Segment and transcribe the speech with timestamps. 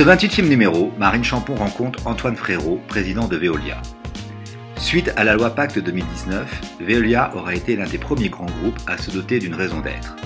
[0.00, 3.82] ce 28e numéro, Marine Champon rencontre Antoine Frérot, président de Veolia.
[4.78, 8.96] Suite à la loi Pacte 2019, Veolia aura été l'un des premiers grands groupes à
[8.96, 10.16] se doter d'une raison d'être.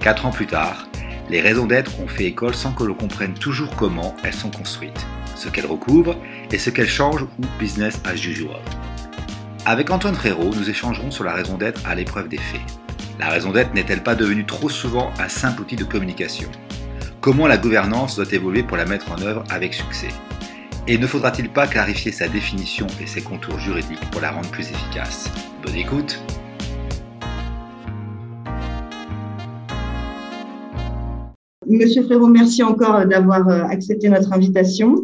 [0.00, 0.88] Quatre ans plus tard,
[1.30, 5.06] les raisons d'être ont fait école sans que l'on comprenne toujours comment elles sont construites,
[5.36, 6.16] ce qu'elles recouvrent
[6.50, 8.60] et ce qu'elles changent ou business as usual.
[9.66, 12.60] Avec Antoine Frérot, nous échangerons sur la raison d'être à l'épreuve des faits.
[13.20, 16.50] La raison d'être n'est-elle pas devenue trop souvent un simple outil de communication?
[17.26, 20.10] Comment la gouvernance doit évoluer pour la mettre en œuvre avec succès.
[20.86, 24.70] Et ne faudra-t-il pas clarifier sa définition et ses contours juridiques pour la rendre plus
[24.70, 25.28] efficace?
[25.60, 26.22] Bonne écoute!
[31.66, 35.02] Monsieur Frérot, merci encore d'avoir euh, accepté notre invitation.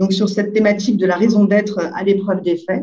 [0.00, 2.82] Donc sur cette thématique de la raison d'être à l'épreuve des faits.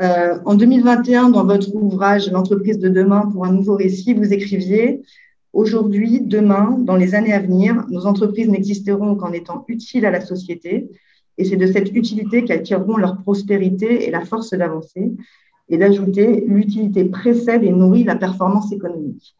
[0.00, 5.02] Euh, en 2021, dans votre ouvrage L'entreprise de demain pour un nouveau récit, vous écriviez
[5.56, 10.20] Aujourd'hui, demain, dans les années à venir, nos entreprises n'existeront qu'en étant utiles à la
[10.20, 10.90] société,
[11.38, 15.14] et c'est de cette utilité qu'elles tireront leur prospérité et la force d'avancer,
[15.70, 19.34] et d'ajouter l'utilité précède et nourrit la performance économique.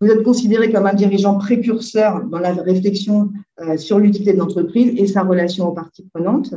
[0.00, 4.94] Vous êtes considéré comme un dirigeant précurseur dans la réflexion euh, sur l'utilité de l'entreprise
[4.96, 6.54] et sa relation aux parties prenantes.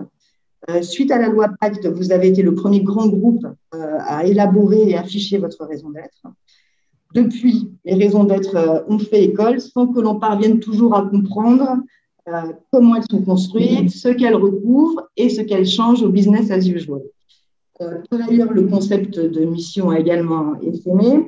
[0.70, 4.26] Euh, suite à la loi Pacte, vous avez été le premier grand groupe euh, à
[4.26, 6.22] élaborer et afficher votre raison d'être.
[7.14, 11.78] Depuis, les raisons d'être euh, ont fait école sans que l'on parvienne toujours à comprendre
[12.30, 16.66] euh, comment elles sont construites, ce qu'elles recouvrent et ce qu'elles changent au business as
[16.68, 17.02] usual.
[17.82, 21.28] Euh, par ailleurs, le concept de mission a également essaimé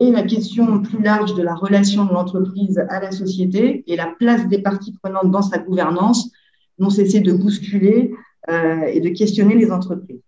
[0.00, 4.12] et la question plus large de la relation de l'entreprise à la société et la
[4.18, 6.30] place des parties prenantes dans sa gouvernance
[6.78, 8.12] n'ont cessé de bousculer
[8.48, 10.20] et de questionner les entreprises.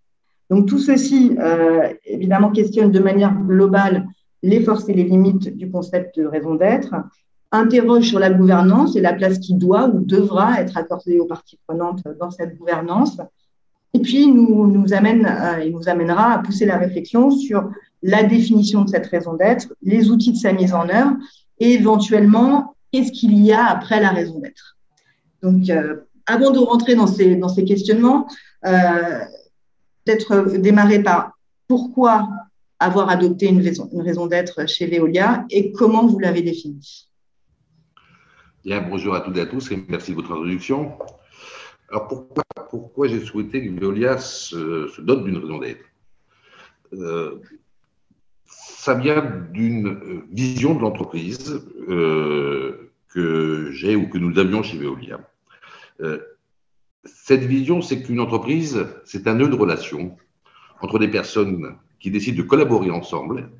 [0.48, 1.36] Donc tout ceci,
[2.04, 4.06] évidemment, questionne de manière globale
[4.46, 6.94] les forces et les limites du concept de raison d'être,
[7.50, 11.58] interroge sur la gouvernance et la place qui doit ou devra être accordée aux parties
[11.66, 13.18] prenantes dans cette gouvernance,
[13.94, 17.70] et puis nous, nous amène euh, et nous amènera à pousser la réflexion sur
[18.02, 21.16] la définition de cette raison d'être, les outils de sa mise en œuvre
[21.58, 24.76] et éventuellement qu'est-ce qu'il y a après la raison d'être.
[25.42, 28.26] Donc, euh, avant de rentrer dans ces, dans ces questionnements,
[28.66, 29.20] euh,
[30.04, 31.38] peut-être démarrer par
[31.68, 32.28] pourquoi
[32.78, 37.08] avoir adopté une raison, d'être chez Veolia et comment vous l'avez définie
[38.64, 40.98] Bien, bonjour à toutes et à tous et merci de votre introduction.
[41.88, 42.08] Alors
[42.70, 45.84] pourquoi, j'ai souhaité que Veolia se, dote d'une raison d'être?
[46.92, 47.40] Euh,
[48.44, 49.22] Ça vient
[49.52, 55.20] d'une vision de l'entreprise euh, que j'ai ou que nous avions chez Veolia.
[56.00, 56.18] Euh,
[57.04, 60.16] cette vision, c'est qu'une entreprise, c'est un nœud de relation
[60.80, 63.50] entre des personnes qui décident de collaborer ensemble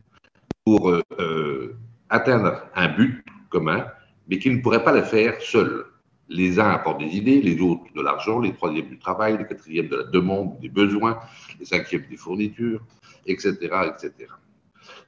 [0.65, 1.77] pour euh, euh,
[2.09, 3.87] atteindre un but commun,
[4.29, 5.85] mais qui ne pourraient pas le faire seuls.
[6.29, 9.89] Les uns apportent des idées, les autres de l'argent, les troisièmes du travail, les quatrièmes
[9.89, 11.21] de la demande, des besoins,
[11.61, 12.81] les cinquièmes des fournitures,
[13.27, 13.55] etc.
[13.63, 14.13] etc.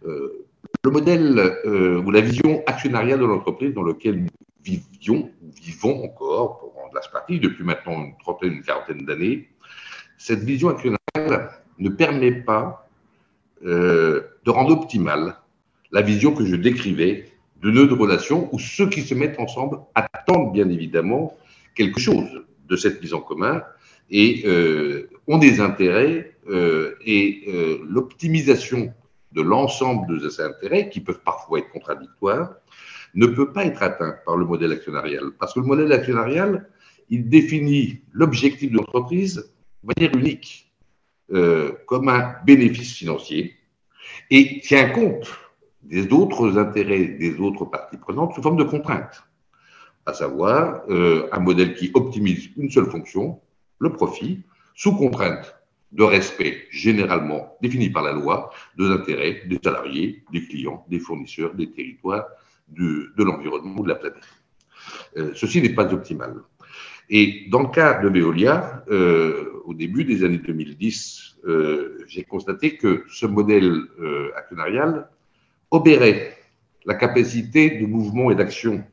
[0.07, 0.47] Euh,
[0.85, 4.29] le modèle ou la vision actionnariale de l'entreprise dans laquelle nous
[4.63, 9.49] vivions, vivons encore, pour rendre la partie, depuis maintenant une trentaine, une quarantaine d'années,
[10.19, 12.88] cette vision actionnariale ne permet pas
[13.65, 15.37] euh, de rendre optimale
[15.91, 17.27] la vision que je décrivais
[17.61, 21.37] de nœuds de relation où ceux qui se mettent ensemble attendent bien évidemment
[21.75, 23.63] quelque chose de cette mise en commun
[24.11, 27.45] et euh, ont des intérêts euh, et
[27.89, 28.93] l'optimisation
[29.33, 32.55] de l'ensemble de ces intérêts, qui peuvent parfois être contradictoires,
[33.15, 35.33] ne peut pas être atteint par le modèle actionnarial.
[35.39, 36.69] Parce que le modèle actionnarial,
[37.11, 39.51] il définit l'objectif de l'entreprise
[39.83, 40.68] de manière unique.
[41.31, 43.55] Euh, comme un bénéfice financier
[44.31, 45.31] et tient compte
[45.83, 49.25] des autres intérêts des autres parties prenantes sous forme de contraintes,
[50.07, 53.41] à savoir euh, un modèle qui optimise une seule fonction,
[53.79, 54.41] le profit,
[54.75, 55.55] sous contrainte
[55.93, 61.53] de respect généralement défini par la loi des intérêts des salariés, des clients, des fournisseurs,
[61.53, 62.27] des territoires,
[62.69, 64.25] de, l'environnement ou de la planète.
[65.19, 66.37] Euh, ceci n'est pas optimal.
[67.11, 72.77] Et dans le cas de Veolia, euh, au début des années 2010, euh, j'ai constaté
[72.77, 75.09] que ce modèle euh, actionnarial
[75.71, 76.37] obérait
[76.85, 78.85] la capacité de mouvement et d'action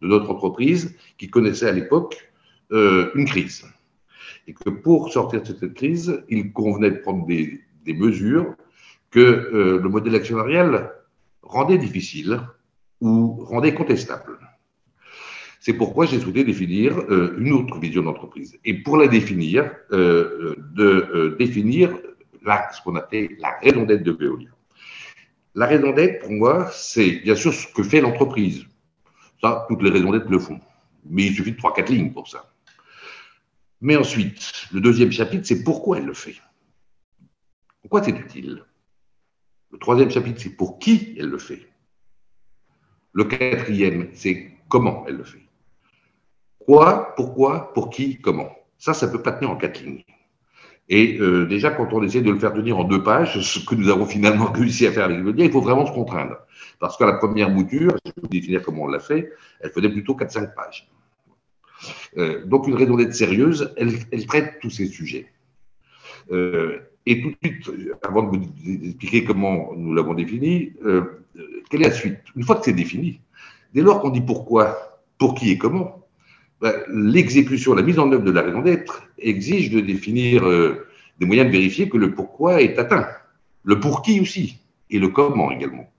[0.00, 2.28] de notre entreprise qui connaissait à l'époque
[2.70, 3.66] une crise.
[4.46, 8.54] Et que pour sortir de cette crise, il convenait de prendre des, des mesures
[9.10, 10.90] que le modèle actionnarial
[11.42, 12.40] rendait difficile
[13.02, 14.38] ou rendait contestable.
[15.64, 18.58] C'est pourquoi j'ai souhaité définir euh, une autre vision d'entreprise.
[18.64, 21.96] Et pour la définir, euh, de euh, définir
[22.44, 24.50] ce qu'on appelle la raison d'être de Veolia.
[25.54, 28.66] La raison d'être, pour moi, c'est bien sûr ce que fait l'entreprise.
[29.40, 30.58] Ça, toutes les raisons d'être le font.
[31.08, 32.52] Mais il suffit de trois, quatre lignes pour ça.
[33.80, 36.34] Mais ensuite, le deuxième chapitre, c'est pourquoi elle le fait.
[37.82, 38.64] Pourquoi c'est utile?
[39.70, 41.68] Le troisième chapitre, c'est pour qui elle le fait.
[43.12, 45.41] Le quatrième, c'est comment elle le fait.
[46.66, 48.50] Quoi, pourquoi, pour qui, comment?
[48.78, 50.04] Ça, ça ne peut pas tenir en quatre lignes.
[50.88, 53.74] Et euh, déjà, quand on essaie de le faire tenir en deux pages, ce que
[53.74, 56.36] nous avons finalement réussi à faire avec Veolia, il faut vraiment se contraindre.
[56.80, 59.88] Parce que la première mouture, je vais vous définir comment on l'a fait, elle faisait
[59.88, 60.90] plutôt 4-5 pages.
[62.18, 65.32] Euh, donc, une raison d'être sérieuse, elle, traite tous ces sujets.
[66.30, 67.70] Euh, et tout de suite,
[68.02, 68.44] avant de vous
[68.86, 70.72] expliquer comment nous l'avons défini,
[71.68, 72.18] quelle est la suite?
[72.36, 73.20] Une fois que c'est défini,
[73.74, 76.01] dès lors qu'on dit pourquoi, pour qui et comment,
[76.88, 80.86] l'exécution, la mise en œuvre de la raison d'être exige de définir euh,
[81.18, 83.08] des moyens de vérifier que le pourquoi est atteint,
[83.64, 84.58] le pour qui aussi,
[84.90, 85.90] et le comment également.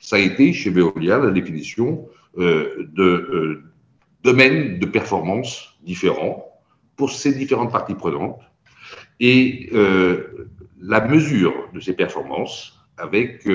[0.00, 2.06] Ça a été chez Veolia la définition
[2.38, 3.62] euh, de euh,
[4.22, 6.44] domaines de performance différents
[6.96, 8.40] pour ces différentes parties prenantes
[9.20, 9.70] et
[10.80, 13.46] la mesure de ces performances avec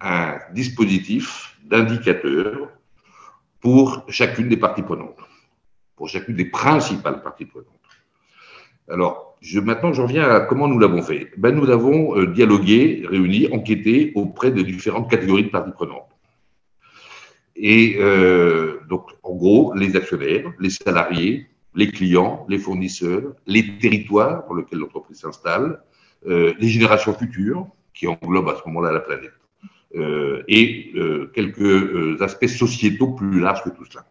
[0.00, 2.68] un dispositif d'indicateurs
[3.62, 5.16] pour chacune des parties prenantes,
[5.96, 7.68] pour chacune des principales parties prenantes.
[8.88, 11.30] Alors, maintenant, j'en viens à comment nous l'avons fait.
[11.36, 16.08] Ben, nous avons euh, dialogué, réuni, enquêté auprès de différentes catégories de parties prenantes.
[17.54, 24.44] Et euh, donc, en gros, les actionnaires, les salariés, les clients, les fournisseurs, les territoires
[24.44, 25.80] pour lesquels l'entreprise s'installe,
[26.26, 29.32] euh, les générations futures, qui englobent à ce moment-là la planète.
[29.94, 34.06] Euh, et euh, quelques euh, aspects sociétaux plus larges que tout cela.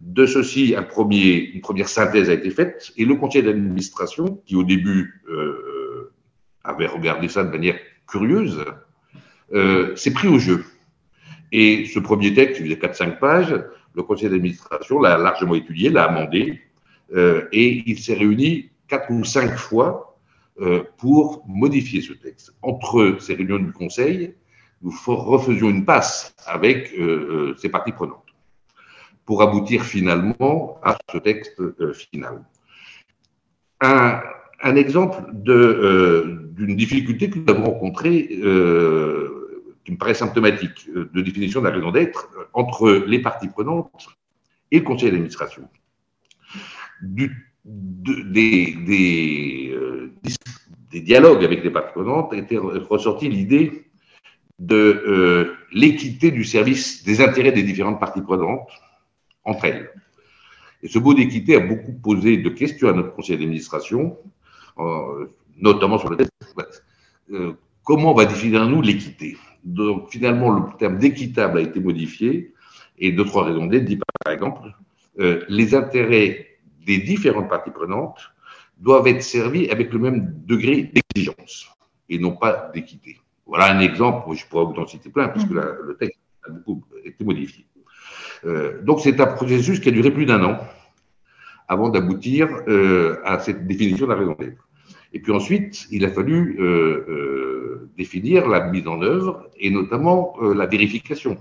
[0.00, 5.22] De ceci, une première synthèse a été faite et le conseil d'administration, qui au début
[6.64, 8.64] avait regardé ça de manière curieuse,
[9.94, 10.64] s'est pris au jeu.
[11.52, 13.54] Et ce premier texte, qui faisait 4-5 pages,
[13.94, 16.60] le conseil d'administration l'a largement étudié, l'a amendé,
[17.16, 20.18] et il s'est réuni 4 ou 5 fois
[20.98, 22.52] pour modifier ce texte.
[22.62, 24.34] Entre ces réunions du conseil,
[24.84, 27.02] nous refaisions une passe avec euh,
[27.52, 28.20] euh, ces parties prenantes
[29.24, 32.44] pour aboutir finalement à ce texte euh, final.
[33.80, 34.20] Un,
[34.76, 38.28] exemple d'une difficulté que nous avons rencontrée,
[39.84, 44.08] qui me paraît symptomatique, de définition de la raison d'être entre les parties prenantes
[44.70, 45.68] et le conseil d'administration.
[47.02, 47.34] des,
[50.94, 53.84] dialogues avec les parties prenantes était ressortie l'idée
[54.58, 58.68] de euh, l'équité du service des intérêts des différentes parties prenantes
[59.44, 59.90] entre elles.
[60.82, 64.16] Et ce mot d'équité a beaucoup posé de questions à notre conseil d'administration,
[64.78, 66.18] euh, notamment sur le.
[67.32, 69.36] Euh, comment on va définir, nous, l'équité?
[69.64, 72.52] Donc, finalement, le terme d'équitable a été modifié,
[72.98, 74.74] et deux, trois raisons d'être, dit par exemple,
[75.16, 78.34] les intérêts des différentes parties prenantes
[78.78, 81.68] doivent être servis avec le même degré d'exigence,
[82.08, 83.18] et non pas d'équité.
[83.46, 85.86] Voilà un exemple, je pourrais vous en citer plein, parce que mm.
[85.86, 87.66] le texte a beaucoup été modifié.
[88.46, 90.58] Euh, donc c'est un processus qui a duré plus d'un an
[91.68, 94.68] avant d'aboutir euh, à cette définition de la raison d'être.
[95.12, 100.66] Et puis ensuite, il a fallu euh, définir la mise en œuvre et notamment la
[100.66, 101.38] vérification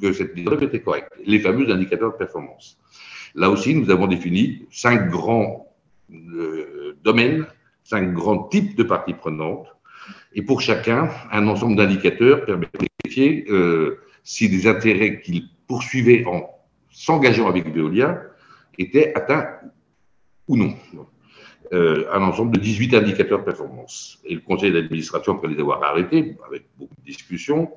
[0.00, 2.78] que cette mise en œuvre était correcte, les fameux indicateurs de performance.
[3.34, 5.74] Là aussi, nous avons défini cinq grands
[7.02, 7.46] domaines,
[7.82, 9.66] cinq grands types de parties prenantes
[10.34, 16.24] et pour chacun, un ensemble d'indicateurs permet de vérifier euh, si des intérêts qu'il poursuivait
[16.26, 16.50] en
[16.90, 18.22] s'engageant avec Veolia
[18.78, 19.48] étaient atteints
[20.46, 20.74] ou non.
[21.72, 24.20] Euh, un ensemble de 18 indicateurs de performance.
[24.24, 27.70] Et le conseil d'administration, après les avoir arrêtés, avec beaucoup de discussions,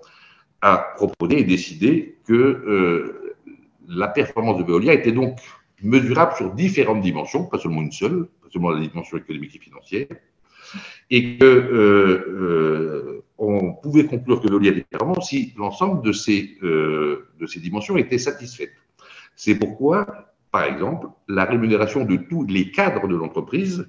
[0.62, 3.36] a proposé et décidé que euh,
[3.90, 5.40] la performance de Veolia était donc
[5.82, 10.08] mesurable sur différentes dimensions, pas seulement une seule, pas seulement la dimension économique et financière,
[11.10, 16.58] et que euh, euh, on pouvait conclure que Veolia était performant si l'ensemble de ces,
[16.64, 18.72] euh, de ces dimensions était satisfaite.
[19.36, 20.06] C'est pourquoi,
[20.52, 23.88] par exemple, la rémunération de tous les cadres de l'entreprise,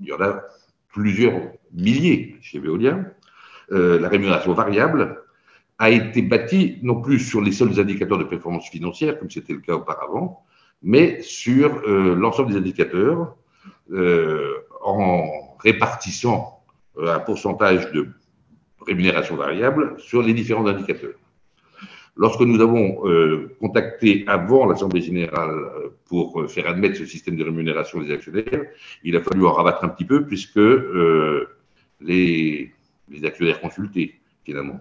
[0.00, 0.42] il y en a
[0.88, 1.40] plusieurs
[1.72, 2.98] milliers chez Veolia,
[3.68, 5.22] la rémunération variable
[5.78, 9.58] a été bâtie non plus sur les seuls indicateurs de performance financière, comme c'était le
[9.58, 10.44] cas auparavant,
[10.82, 13.36] mais sur l'ensemble des indicateurs
[14.86, 15.15] en
[15.60, 16.62] répartissant
[16.98, 18.08] euh, un pourcentage de
[18.86, 21.14] rémunération variable sur les différents indicateurs.
[22.16, 27.44] Lorsque nous avons euh, contacté avant l'Assemblée générale euh, pour faire admettre ce système de
[27.44, 28.64] rémunération des actionnaires,
[29.04, 30.60] il a fallu en rabattre un petit peu puisque
[32.00, 32.72] les,
[33.22, 34.80] actionnaires consultés, finalement,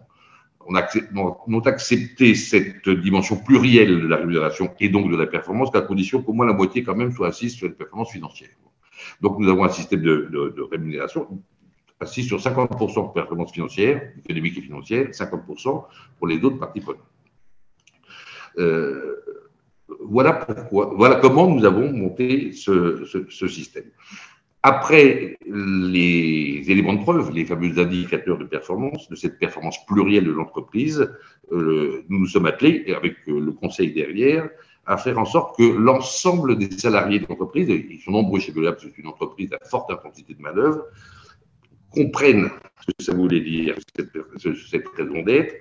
[0.67, 5.82] on a, accepté cette dimension plurielle de la rémunération et donc de la performance qu'à
[5.82, 8.50] condition qu'au moins la moitié quand même soit assise sur les performances financières.
[9.22, 11.28] Donc nous avons un système de, rémunération
[12.00, 15.86] assis sur 50% de performances financières, économiques et financières, 50%
[16.18, 17.02] pour les autres parties prenantes.
[18.58, 19.16] Euh,
[20.00, 23.86] voilà pourquoi, voilà comment nous avons monté ce système.
[24.68, 30.32] Après les éléments de preuve, les fameux indicateurs de performance, de cette performance plurielle de
[30.32, 31.08] l'entreprise,
[31.52, 34.50] euh, nous nous sommes appelés, avec le conseil derrière,
[34.86, 38.77] à faire en sorte que l'ensemble des salariés de l'entreprise, ils sont nombreux chez Golab,
[38.80, 40.84] c'est une entreprise à forte intensité de manœuvre,
[41.89, 42.50] comprennent
[42.82, 43.75] ce que ça voulait dire,
[44.38, 45.56] cette, raison d'être,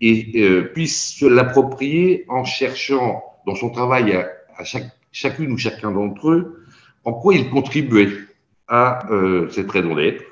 [0.00, 4.64] et euh, puissent se l'approprier en cherchant dans son travail à,
[5.12, 6.64] chacune ou chacun d'entre eux
[7.04, 8.12] en quoi ils contribuaient
[8.68, 10.24] à euh, cette raison d'être.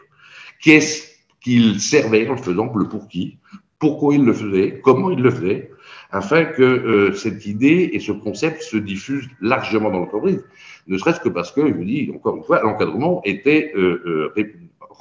[0.60, 3.38] Qu'est-ce qu'il servait en le faisant, le pour qui,
[3.78, 5.70] pourquoi il le faisait, comment il le faisait,
[6.14, 10.44] afin que euh, cette idée et ce concept se diffusent largement dans l'entreprise.
[10.86, 14.32] Ne serait-ce que parce que, je vous dis encore une fois, l'encadrement était euh,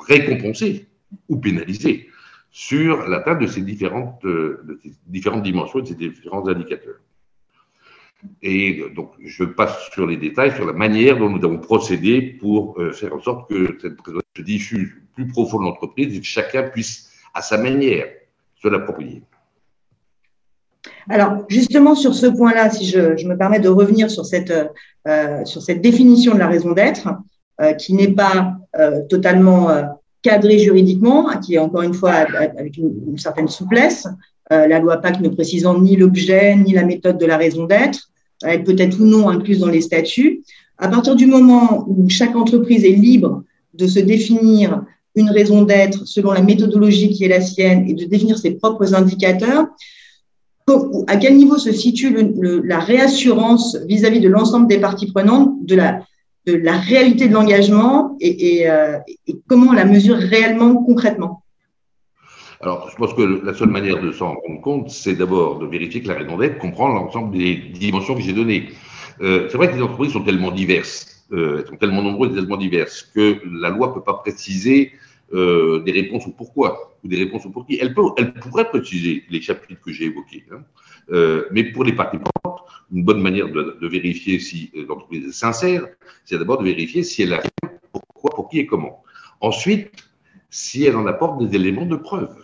[0.08, 0.88] récompensé
[1.30, 2.10] ou pénalisé
[2.50, 7.00] sur l'atteinte de ces différentes, de ces dimensions de ces différents indicateurs.
[8.42, 12.80] Et donc, je passe sur les détails, sur la manière dont nous avons procédé pour
[12.80, 16.26] euh, faire en sorte que cette présence se diffuse plus profond de l'entreprise et que
[16.26, 18.08] chacun puisse, à sa manière,
[18.56, 19.24] se l'approprier.
[21.10, 24.54] Alors, justement, sur ce point-là, si je, me permets de revenir sur cette,
[25.08, 27.10] euh, sur cette définition de la raison d'être,
[27.62, 28.56] euh, qui n'est pas
[29.08, 29.70] totalement
[30.24, 34.08] cadrée juridiquement, qui est encore une fois avec une, une certaine souplesse,
[34.50, 38.10] la loi PAC ne précisant ni l'objet ni la méthode de la raison d'être,
[38.44, 40.44] être peut-être ou non incluse dans les statuts.
[40.78, 44.84] À partir du moment où chaque entreprise est libre de se définir
[45.16, 48.96] une raison d'être selon la méthodologie qui est la sienne et de définir ses propres
[48.96, 49.68] indicateurs,
[51.08, 52.16] à quel niveau se situe
[52.64, 58.98] la réassurance vis-à-vis de l'ensemble des parties prenantes de la, réalité de l'engagement et, euh,
[59.28, 61.44] et, comment on la mesure réellement concrètement?
[62.62, 66.02] Alors, je pense que la seule manière de s'en rendre compte, c'est d'abord de vérifier
[66.02, 68.70] que la raison d'être comprend l'ensemble des dimensions que j'ai données.
[69.22, 72.36] Euh, c'est vrai que les entreprises sont tellement diverses, euh, elles sont tellement nombreuses et
[72.36, 74.94] tellement diverses, que la loi ne peut pas préciser
[75.34, 77.78] euh, des réponses au pourquoi ou des réponses au pour qui.
[77.80, 80.46] Elle, peut, elle pourrait préciser les chapitres que j'ai évoqués.
[80.52, 80.64] Hein.
[81.12, 82.62] Euh, mais pour les parties prenantes,
[82.92, 85.86] une bonne manière de, vérifier si l'entreprise est sincère,
[86.26, 87.44] c'est d'abord de vérifier si elle a
[87.92, 89.04] pourquoi, pour qui et comment.
[89.42, 89.92] Ensuite,
[90.50, 92.36] si elle en apporte des éléments de preuve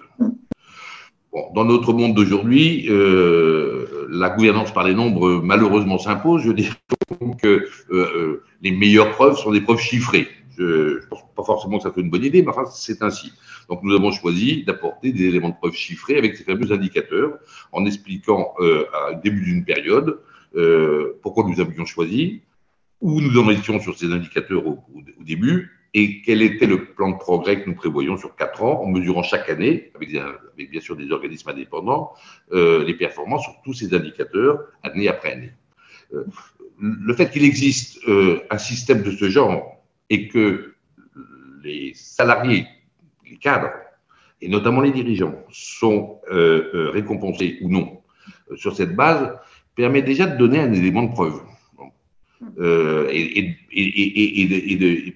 [1.53, 6.41] dans notre monde d'aujourd'hui, euh, la gouvernance par les nombres malheureusement s'impose.
[6.43, 6.69] Je dis
[7.41, 10.27] que euh, euh, les meilleures preuves sont des preuves chiffrées.
[10.59, 13.31] Je ne pense pas forcément que ça fait une bonne idée, mais enfin, c'est ainsi.
[13.69, 17.39] Donc nous avons choisi d'apporter des éléments de preuve chiffrés avec ces fameux indicateurs,
[17.71, 18.53] en expliquant
[18.93, 20.19] à début d'une période
[21.21, 22.41] pourquoi nous avions choisi,
[23.01, 24.83] où nous en étions sur ces indicateurs au
[25.21, 28.87] début, et quel était le plan de progrès que nous prévoyons sur quatre ans, en
[28.87, 32.13] mesurant chaque année, avec, bien sûr des organismes indépendants,
[32.51, 35.53] euh, les performances sur tous ces indicateurs, année après année.
[36.13, 36.25] Euh,
[36.79, 39.78] le fait qu'il existe euh, un système de ce genre
[40.09, 40.75] et que
[41.63, 42.65] les salariés,
[43.29, 43.71] les cadres,
[44.41, 48.01] et notamment les dirigeants, sont récompensés ou non
[48.55, 49.37] sur cette base,
[49.75, 51.41] permet déjà de donner un élément de preuve.
[52.59, 53.55] Euh, et,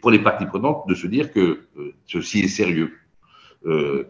[0.01, 2.91] pour les parties prenantes de se dire que euh, ceci est sérieux.
[3.65, 4.03] Euh,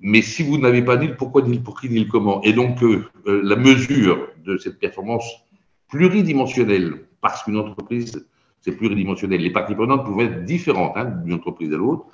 [0.00, 2.42] mais si vous n'avez pas dit le pourquoi, ni le pour qui, ni le comment,
[2.42, 2.78] et donc
[3.24, 5.24] la mesure de cette performance
[5.88, 8.26] pluridimensionnelle, parce qu'une entreprise,
[8.66, 12.06] c'est pluridimensionnel, les parties prenantes peuvent être différentes hein, d'une entreprise à l'autre,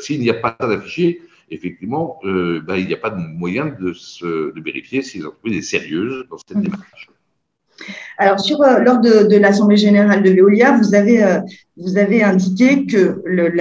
[0.00, 1.20] s'il n'y a pas d'affiché,
[1.50, 5.62] effectivement, ben, il n'y a pas de moyen de, se, de vérifier si l'entreprise est
[5.62, 6.62] sérieuse dans cette mmh.
[6.62, 7.08] démarche.
[8.18, 11.40] Alors, sur, euh, lors de, l'Assemblée générale de Veolia, vous avez, euh,
[11.76, 13.52] vous avez indiqué que le,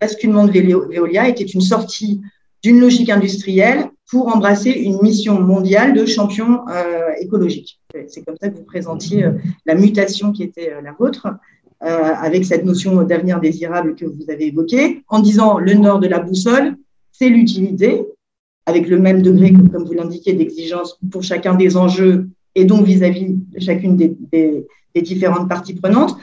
[0.00, 2.20] basculement de Veolia était une sortie
[2.62, 7.80] d'une logique industrielle pour embrasser une mission mondiale de champion euh, écologique.
[8.08, 9.28] C'est comme ça que vous présentiez
[9.66, 11.28] la mutation qui était la vôtre,
[11.80, 16.20] avec cette notion d'avenir désirable que vous avez évoquée, en disant le nord de la
[16.20, 16.76] boussole,
[17.10, 18.04] c'est l'utilité,
[18.66, 23.26] avec le même degré, comme vous l'indiquez, d'exigence pour chacun des enjeux et donc vis-à-vis
[23.30, 24.66] de chacune des,
[25.02, 26.16] différentes parties prenantes.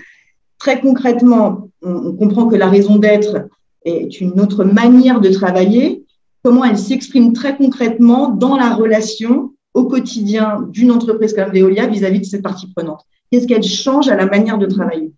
[0.58, 3.48] Très concrètement, on, comprend que la raison d'être
[3.84, 6.04] est une autre manière de travailler,
[6.44, 12.20] comment elle s'exprime très concrètement dans la relation au quotidien d'une entreprise comme Veolia vis-à-vis
[12.20, 13.06] de ses parties prenantes.
[13.32, 15.12] Qu'est-ce qu'elle change à la manière de travailler?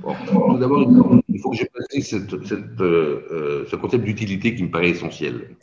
[0.00, 4.90] Tout d'abord, il faut que j'ai placé euh, euh, ce concept d'utilité qui me paraît
[4.90, 5.56] essentiel.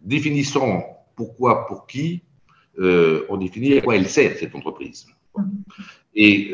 [0.00, 0.84] définissant
[1.16, 2.22] pourquoi, pour qui,
[2.78, 5.06] on définit à quoi elle sert, cette entreprise.
[6.14, 6.52] Et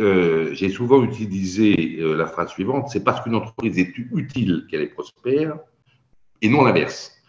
[0.53, 5.59] j'ai souvent utilisé la phrase suivante, c'est parce qu'une entreprise est utile qu'elle est prospère,
[6.41, 7.22] et non l'inverse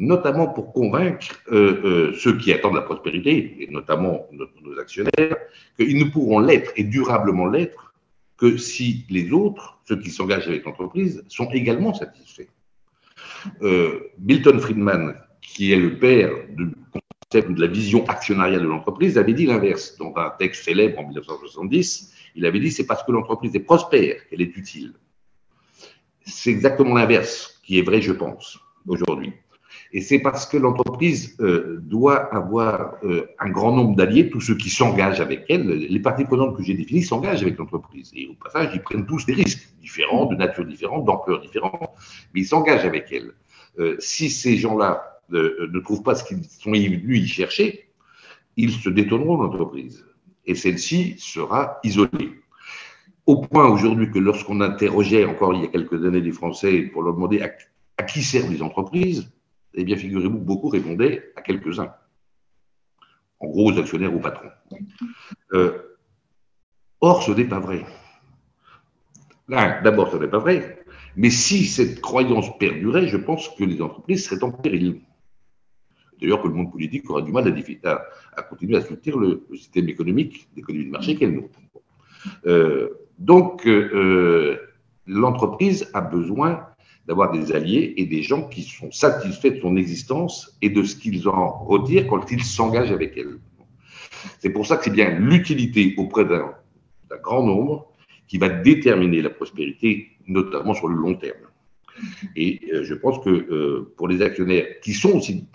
[0.00, 4.48] notamment pour convaincre euh, euh, ceux qui attendent la prospérité, et notamment nos,
[4.80, 5.36] actionnaires,
[5.76, 7.92] qu'ils ne pourront l'être et durablement l'être
[8.38, 12.48] que si les autres, ceux qui s'engagent avec l'entreprise, sont également satisfaits.
[13.60, 16.70] Euh, Milton Friedman, qui est le père du
[17.30, 19.98] concept de la vision actionnariale de l'entreprise, avait dit l'inverse.
[19.98, 24.26] Dans un texte célèbre en 1970, il avait dit c'est parce que l'entreprise est prospère
[24.28, 24.94] qu'elle est utile.
[26.24, 29.34] C'est exactement l'inverse qui est vrai, je pense, aujourd'hui.
[29.92, 34.56] Et c'est parce que l'entreprise euh, doit avoir euh, un grand nombre d'alliés, tous ceux
[34.56, 35.66] qui s'engagent avec elle.
[35.68, 38.12] Les parties prenantes que j'ai définies s'engagent avec l'entreprise.
[38.14, 41.90] Et au passage, ils prennent tous des risques différents, de nature différente, d'ampleur différente,
[42.32, 43.32] mais ils s'engagent avec elle.
[43.80, 47.88] Euh, si ces gens-là ne trouvent pas ce qu'ils sont venus y chercher,
[48.56, 50.04] ils se détourneront de l'entreprise.
[50.44, 52.32] Et celle-ci sera isolée.
[53.26, 57.02] Au point aujourd'hui que lorsqu'on interrogeait encore il y a quelques années les Français pour
[57.02, 57.50] leur demander à,
[57.96, 59.30] à qui servent les entreprises,
[59.74, 61.92] eh bien, figurez-vous, beaucoup répondaient à quelques-uns,
[63.38, 64.50] en gros actionnaires ou patrons.
[65.52, 65.96] Euh,
[67.00, 67.84] or, ce n'est pas vrai.
[69.48, 70.84] D'abord, ce n'est pas vrai,
[71.16, 75.00] mais si cette croyance perdurait, je pense que les entreprises seraient en péril.
[76.20, 77.52] D'ailleurs, que le monde politique aura du mal
[77.84, 81.48] à, continuer à soutenir le, système économique, l'économie de marché qu'elle nous.
[82.46, 84.58] Euh, donc, euh,
[85.06, 86.66] l'entreprise a besoin
[87.10, 90.94] d'avoir des alliés et des gens qui sont satisfaits de son existence et de ce
[90.94, 93.40] qu'ils en retirent quand ils s'engagent avec elle.
[94.38, 96.54] C'est pour ça que c'est bien l'utilité auprès d'un
[97.20, 97.90] grand nombre
[98.28, 101.48] qui va déterminer la prospérité, notamment sur le long terme.
[102.36, 105.48] Et euh, je pense que euh, pour les actionnaires qui sont aussi,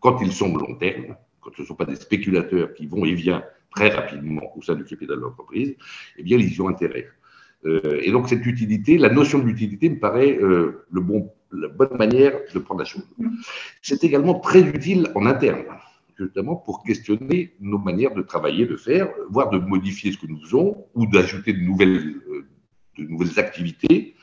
[0.00, 3.12] quand ils sont long terme, quand ce ne sont pas des spéculateurs qui vont et
[3.12, 3.44] viennent
[3.76, 5.76] très rapidement au sein du capital de l'entreprise,
[6.16, 7.08] eh bien, ils y ont intérêt.
[7.66, 11.96] Euh, et donc cette utilité, la notion d'utilité me paraît euh, le bon, la bonne
[11.96, 13.06] manière de prendre la chose.
[13.82, 15.64] C'est également très utile en interne,
[16.18, 20.40] justement pour questionner nos manières de travailler, de faire, voire de modifier ce que nous
[20.40, 22.46] faisons ou d'ajouter de nouvelles, euh,
[22.98, 24.14] de nouvelles activités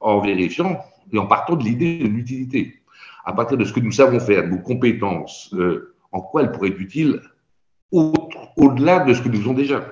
[0.00, 0.80] en vérifiant
[1.12, 2.80] et en partant de l'idée de l'utilité.
[3.26, 5.54] À partir de ce que nous savons faire, de nos compétences,
[6.10, 7.20] en quoi elles pourraient être utiles
[7.92, 9.84] au-delà de ce que nous faisons déjà.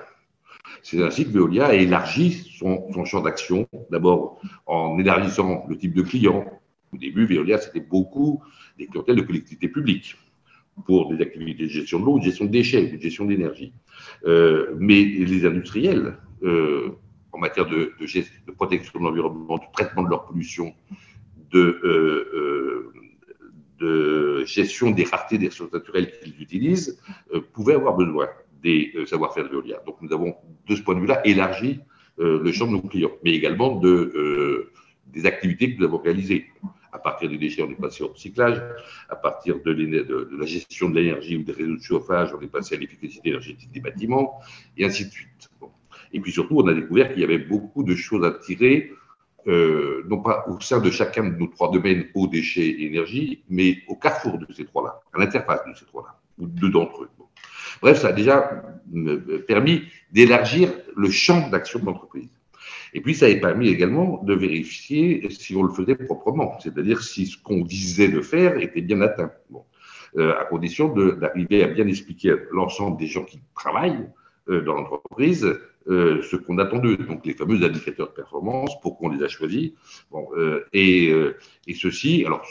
[0.83, 6.01] C'est ainsi que Veolia a élargi son, champ d'action, d'abord en élargissant le type de
[6.01, 6.45] clients.
[6.93, 8.43] Au début, Veolia, c'était beaucoup
[8.77, 10.17] des clientèles de collectivités publiques
[10.85, 13.71] pour des activités de gestion de l'eau, de gestion de déchets, de gestion d'énergie.
[14.25, 16.89] Euh, mais les industriels, euh,
[17.31, 20.73] en matière de, de, protection de l'environnement, de traitement de leur pollution,
[21.49, 22.91] de, euh,
[23.79, 26.99] de gestion des raretés des ressources naturelles qu'ils utilisent,
[27.53, 28.27] pouvaient avoir besoin
[28.63, 29.81] des euh, savoir-faire de Veolia.
[29.85, 30.35] Donc nous avons,
[30.67, 31.81] de ce point de vue-là, élargi
[32.19, 34.71] euh, le champ de nos clients, mais également de, euh,
[35.07, 36.45] des activités que nous avons réalisées.
[36.91, 38.61] À partir des déchets, on est passé au recyclage.
[39.09, 39.71] À partir de,
[40.37, 43.71] la gestion de l'énergie ou des réseaux de chauffage, on est passé à l'efficacité énergétique
[43.71, 44.39] des bâtiments,
[44.77, 45.49] et ainsi de suite.
[46.13, 48.91] Et puis surtout, on a découvert qu'il y avait beaucoup de choses à tirer,
[49.47, 53.79] non pas au sein de chacun de nos trois domaines, eau, déchets et énergie, mais
[53.87, 57.09] au carrefour de ces trois-là, à l'interface de ces trois-là, ou deux d'entre eux.
[57.81, 58.63] Bref, ça a déjà
[59.47, 62.29] permis d'élargir le champ d'action de l'entreprise.
[62.93, 67.25] Et puis, ça a permis également de vérifier si on le faisait proprement, c'est-à-dire si
[67.25, 69.31] ce qu'on visait de faire était bien atteint.
[70.15, 74.07] Euh, à condition d'arriver à bien expliquer à l'ensemble des gens qui travaillent
[74.47, 79.09] euh, dans l'entreprise euh, ce qu'on attend d'eux, donc les fameux indicateurs de performance, pourquoi
[79.09, 79.71] on les a choisis.
[80.11, 80.27] Bon,
[80.71, 81.11] et,
[81.67, 82.45] et ceci, alors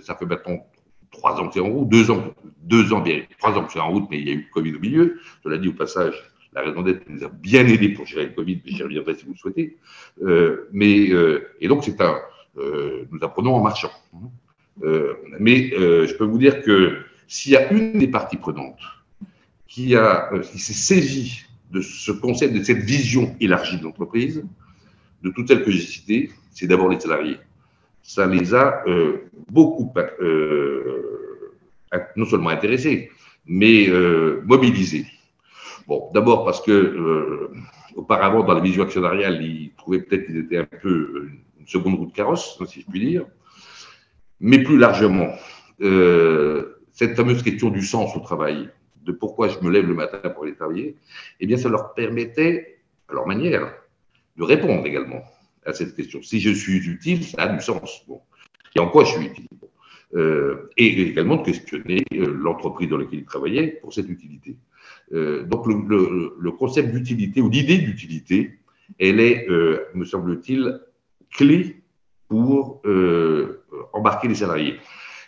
[0.00, 0.66] ça fait maintenant
[1.12, 3.04] trois ans que c'est en route, deux ans, deux ans,
[3.38, 5.20] trois ans que c'est en route, mais il y a eu le Covid au milieu.
[5.44, 6.14] Cela dit au passage,
[6.54, 9.24] la raison d'être nous a bien aidé pour gérer le Covid, mais j'y reviendrai si
[9.24, 9.76] vous le souhaitez.
[10.22, 12.18] Euh, mais, euh, et donc, c'est un,
[12.58, 13.92] euh, nous apprenons en marchant.
[15.38, 16.98] mais je peux vous dire que
[17.28, 18.80] s'il y a une des parties prenantes
[19.68, 24.44] qui, a, qui s'est saisie de ce concept, de cette vision élargie de l'entreprise,
[25.22, 27.38] de toutes celles que j'ai citées, c'est d'abord les salariés
[28.02, 31.00] ça les a euh, beaucoup, euh,
[32.16, 33.10] non seulement intéressés,
[33.46, 35.06] mais euh, mobilisés.
[35.86, 37.50] Bon, d'abord parce que
[37.96, 42.06] auparavant, dans la vision actionnariale, ils trouvaient peut-être qu'ils étaient un peu une seconde roue
[42.06, 43.26] de carrosse, si je puis dire.
[44.40, 45.28] Mais plus largement,
[45.80, 48.70] cette fameuse question du sens au travail,
[49.04, 50.96] de pourquoi je me lève le matin pour aller travailler,
[51.40, 53.74] eh bien, ça leur permettait, à leur manière,
[54.36, 55.22] de répondre également
[55.64, 56.22] à cette question.
[56.22, 58.04] Si je suis utile, ça a du sens.
[58.74, 59.46] Et en quoi je suis utile
[60.76, 64.58] et également de questionner l'entreprise dans laquelle il travaillait pour cette utilité.
[65.10, 68.58] donc le, concept d'utilité ou l'idée d'utilité,
[68.98, 69.48] elle est,
[69.94, 70.80] me semble-t-il,
[71.30, 71.82] clé
[72.28, 72.82] pour
[73.94, 74.76] embarquer les salariés.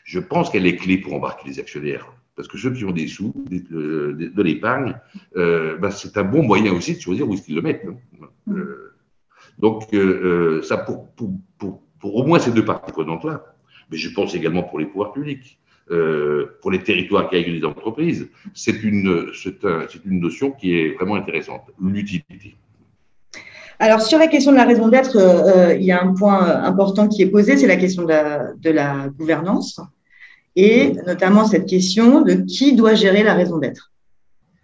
[0.05, 2.13] Je pense qu'elle est clé pour embarquer les actionnaires.
[2.37, 4.99] Parce que ceux qui ont des sous, de, l'épargne,
[5.37, 7.87] euh, ben, c'est un bon moyen aussi de choisir où est-ce qu'ils le mettent.
[7.87, 8.55] Hein.
[9.59, 9.65] Mm.
[9.65, 11.09] Euh, donc, euh, ça pour,
[12.03, 13.45] au moins ces deux parties prenantes-là.
[13.91, 15.59] Mais je pense également pour les pouvoirs publics,
[16.63, 18.29] pour les territoires qui accueillent des entreprises.
[18.55, 19.31] C'est une,
[19.65, 22.57] un, une notion qui est vraiment intéressante, l'utilité.
[23.79, 27.23] Alors, sur la question de la raison d'être, il y a un point important qui
[27.23, 29.81] est posé, c'est la question de la, gouvernance
[30.57, 33.91] et notamment cette question de qui doit gérer la raison d'être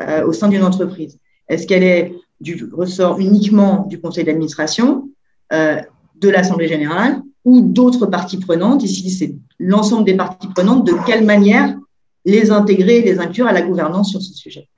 [0.00, 1.18] euh, au sein d'une entreprise.
[1.48, 5.10] Est-ce qu'elle est du ressort uniquement du conseil d'administration,
[5.52, 5.80] euh,
[6.16, 10.86] de l'Assemblée générale ou d'autres parties prenantes Ici, c'est l'ensemble des parties prenantes.
[10.86, 11.76] De quelle manière
[12.24, 14.68] les intégrer, les inclure à la gouvernance sur ce sujet?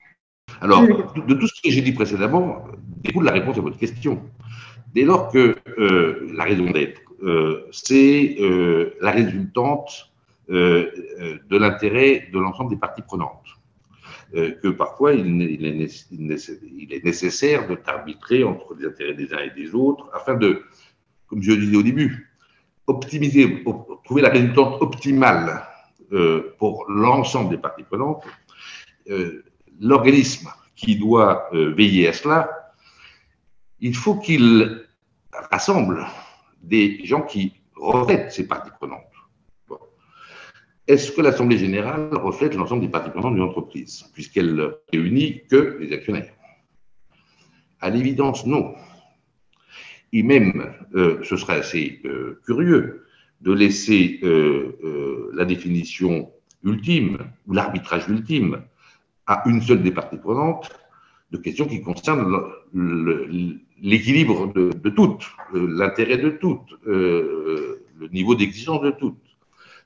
[0.60, 2.62] Alors, de tout ce que j'ai dit précédemment,
[3.02, 4.20] découle la réponse à votre question.
[4.94, 7.00] Dès lors que euh, la raison d'être,
[7.70, 8.36] c'est
[9.00, 10.12] la résultante
[10.50, 13.46] euh, euh, de l'intérêt de l'ensemble des parties prenantes.
[14.34, 19.74] Euh, que parfois il, est, nécessaire de t'arbitrer entre les intérêts des uns et des
[19.74, 20.62] autres afin de,
[21.26, 22.32] comme je le disais au début,
[22.86, 23.62] optimiser,
[24.04, 25.62] trouver la résultante optimale
[26.58, 28.24] pour l'ensemble des parties prenantes.
[29.80, 32.72] L'organisme qui doit veiller à cela,
[33.80, 34.84] il faut qu'il
[35.50, 36.06] rassemble
[36.62, 39.11] des gens qui reflètent ces parties prenantes.
[40.88, 45.92] Est-ce que l'Assemblée générale reflète l'ensemble des parties prenantes d'une entreprise, puisqu'elle réunit que les
[45.92, 46.32] actionnaires?
[47.80, 48.74] À l'évidence, non.
[50.12, 53.06] Et même, euh, ce serait assez euh, curieux
[53.40, 56.30] de laisser euh, la définition
[56.64, 58.62] ultime ou l'arbitrage ultime
[59.26, 60.70] à une seule des parties prenantes
[61.30, 62.42] de questions qui concernent
[63.80, 69.31] l'équilibre de, de, toutes, l'intérêt de toutes, le niveau d'exigence de toutes.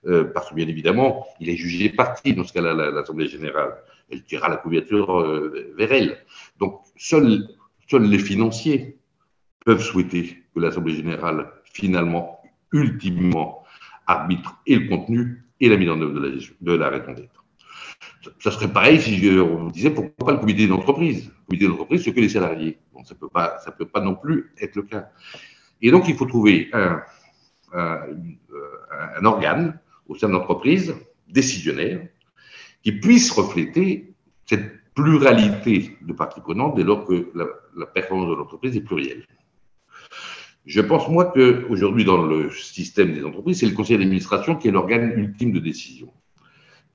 [0.07, 3.75] Euh, parce que bien évidemment, il est jugé parti dans ce cas-là, l'Assemblée générale.
[4.09, 6.19] Elle tirera la couverture euh, vers elle.
[6.61, 7.49] Donc, seuls,
[7.93, 8.99] les financiers
[9.65, 12.41] peuvent souhaiter que l'Assemblée générale, finalement,
[12.73, 13.65] ultimement,
[14.07, 17.45] arbitre et le contenu et la mise en œuvre de la, de la raison d'être.
[18.39, 21.27] Ça serait pareil si je, on disait pourquoi pas le comité d'entreprise?
[21.27, 22.79] Le comité d'entreprise, c'est que les salariés.
[22.93, 25.09] Bon, ça ne peut, pas, peut pas non plus être le cas.
[25.83, 27.03] Et donc, il faut trouver un,
[27.73, 28.01] un,
[29.17, 30.95] un organe au sein de l'entreprise
[31.29, 32.07] décisionnaire
[32.83, 34.15] qui puisse refléter
[34.47, 39.27] cette pluralité de parties prenantes dès lors que la, performance de l'entreprise est plurielle.
[40.65, 44.71] Je pense, moi, qu'aujourd'hui, dans le système des entreprises, c'est le conseil d'administration qui est
[44.71, 46.13] l'organe ultime de décision.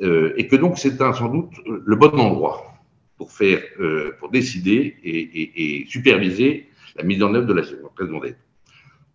[0.02, 2.74] Euh, et que donc, c'est sans doute le bon endroit
[3.18, 7.62] pour, faire, euh, pour décider et, superviser la mise en œuvre de la
[7.96, 8.40] raison d'être,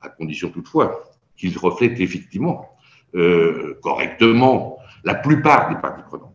[0.00, 1.02] à condition toutefois
[1.36, 2.75] qu'il reflète effectivement
[3.16, 6.32] euh, correctement la plupart des parties prenantes.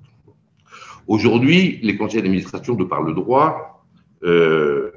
[1.07, 3.85] Aujourd'hui, les conseils d'administration, de par le droit,
[4.23, 4.91] euh,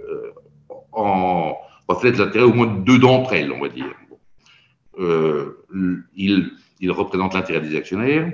[0.92, 1.57] en
[1.88, 3.92] reflètent l'intérêt au moins de deux d'entre elles, on va dire.
[4.99, 5.64] Euh,
[6.14, 6.53] ils,
[6.90, 8.33] représentent l'intérêt des actionnaires,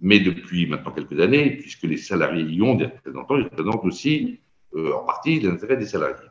[0.00, 4.40] mais depuis maintenant quelques années, puisque les salariés y ont des représentants, ils représentent aussi
[4.74, 6.28] euh, en partie l'intérêt des salariés.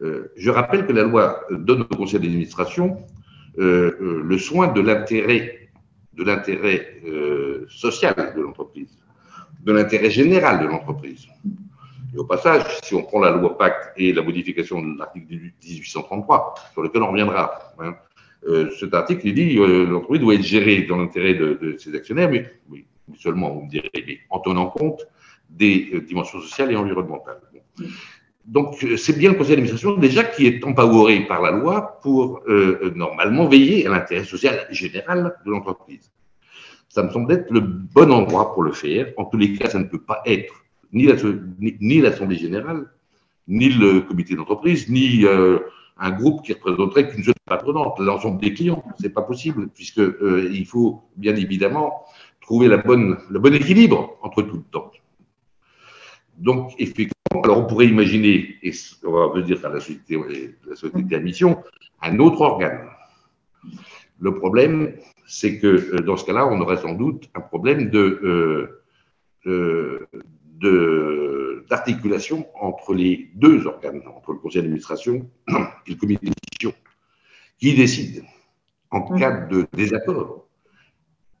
[0.00, 3.06] je rappelle que la loi donne au conseil d'administration
[3.56, 5.62] le soin de l'intérêt
[7.06, 8.98] euh, social de l'entreprise,
[9.60, 11.26] de l'intérêt général de l'entreprise.
[12.14, 15.26] Et au passage, si on prend la loi Pacte et la modification de l'article
[15.64, 17.94] 1833, sur lequel on reviendra, hein,
[18.78, 22.50] cet article il dit que l'entreprise doit être gérée dans l'intérêt de, ses actionnaires, mais
[23.16, 25.06] seulement, vous me direz, en tenant compte
[25.48, 27.40] des dimensions sociales et environnementales
[28.44, 32.40] donc, euh, c'est bien le conseil d'administration déjà qui est empoweré par la loi pour
[32.48, 36.10] euh, euh, normalement veiller à l'intérêt social général de l'entreprise.
[36.88, 39.12] Ça me semble être le bon endroit pour le faire.
[39.16, 40.52] En tous les cas, ça ne peut pas être
[40.92, 41.06] ni
[42.00, 42.86] l'Assemblée générale,
[43.48, 45.24] ni le comité d'entreprise, ni
[45.96, 48.84] un groupe qui représenterait qu'une seule patronante, l'ensemble des clients.
[49.00, 50.02] C'est pas possible, puisque
[50.52, 52.04] il faut bien évidemment
[52.42, 52.76] trouver le
[53.38, 54.92] bon équilibre entre tout le temps.
[56.36, 58.72] Donc, effectivement, alors on pourrait imaginer, et
[59.04, 60.18] on va revenir à la société,
[60.66, 61.62] la société à mission,
[62.00, 62.88] un autre organe.
[64.20, 64.94] Le problème,
[65.26, 68.80] c'est que euh, dans ce cas-là, on aurait sans doute un problème de,
[69.46, 70.06] euh,
[71.68, 75.28] d'articulation entre les deux organes, entre le conseil d'administration
[75.86, 76.72] et le comité de mission,
[77.58, 78.24] qui décide
[78.90, 80.46] en cas de désaccord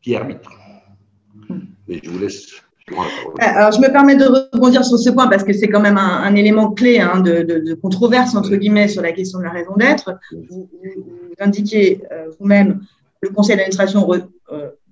[0.00, 0.52] qui arbitre.
[1.88, 2.62] Et je vous laisse.
[3.38, 6.34] Alors, je me permets de rebondir sur ce point parce que c'est quand même un,
[6.34, 10.18] élément clé hein, de, controverse, entre guillemets, sur la question de la raison d'être.
[10.50, 10.68] Vous,
[11.38, 12.00] indiquez
[12.38, 12.80] vous-même,
[13.20, 14.06] le conseil d'administration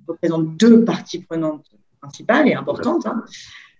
[0.07, 1.67] représente deux parties prenantes
[2.01, 3.07] principales et importantes.
[3.07, 3.23] Hein.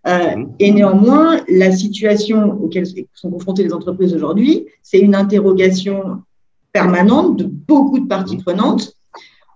[0.07, 0.53] Euh, mhm.
[0.59, 6.23] et néanmoins, la situation auquel sont confrontées les entreprises aujourd'hui, c'est une interrogation
[6.73, 8.43] permanente de beaucoup de parties mhm.
[8.43, 8.97] prenantes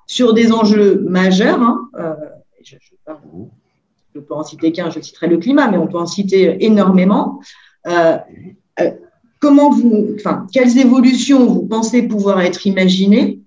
[0.07, 1.63] sur des enjeux majeurs.
[1.63, 1.89] Hein.
[1.99, 2.15] Euh,
[2.63, 2.77] je,
[4.19, 7.41] peux en citer qu'un, je citerai le climat, mais on peut en citer énormément.
[7.87, 8.19] Euh,
[9.41, 13.41] comment vous, enfin, quelles évolutions vous pensez pouvoir être imaginées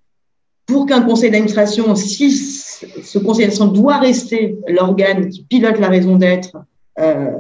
[0.66, 6.18] pour qu'un conseil d'administration, si ce conseil d'administration doit rester l'organe qui pilote la raison
[6.18, 6.58] d'être
[7.00, 7.32] euh,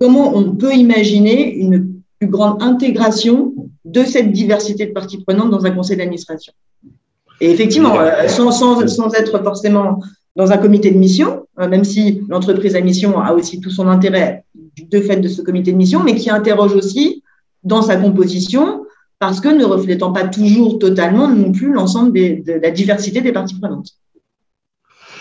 [0.00, 5.64] comment on peut imaginer une plus grande intégration de cette diversité de parties prenantes dans
[5.66, 6.52] un conseil d'administration?
[7.40, 10.00] Et effectivement, euh, sans, sans, être forcément
[10.40, 13.86] dans un comité de mission, euh, même si l'entreprise à mission a aussi tout son
[13.88, 14.44] intérêt
[14.94, 17.22] de fait de ce comité de mission, mais qui interroge aussi
[17.62, 18.86] dans sa composition,
[19.18, 23.58] parce que ne reflétant pas toujours totalement non plus l'ensemble de la diversité des parties
[23.60, 23.90] prenantes.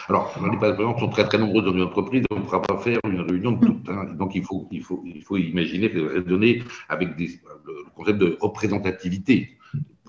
[0.08, 3.00] Alors, les participants sont très très nombreux dans une entreprise, on ne pourra pas faire
[3.04, 3.90] une réunion de toutes.
[3.90, 4.06] Hein.
[4.18, 7.28] Donc, il faut, il, faut, il faut imaginer, raisonner avec le
[7.94, 9.58] concept de représentativité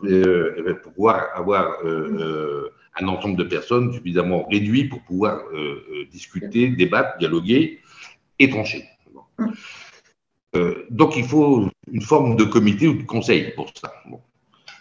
[0.05, 2.71] euh, pour pouvoir avoir euh, euh,
[3.03, 5.43] un ensemble de personnes suffisamment réduit pour pouvoir
[6.11, 7.81] discuter, débattre, dialoguer
[8.39, 8.85] et trancher.
[10.91, 13.93] donc, il faut une forme de comité ou de conseil pour ça.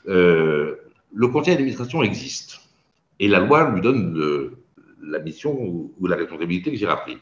[0.05, 2.59] le conseil d'administration existe
[3.19, 4.59] et la loi lui donne le,
[5.01, 7.17] la mission ou, la responsabilité que j'ai appris.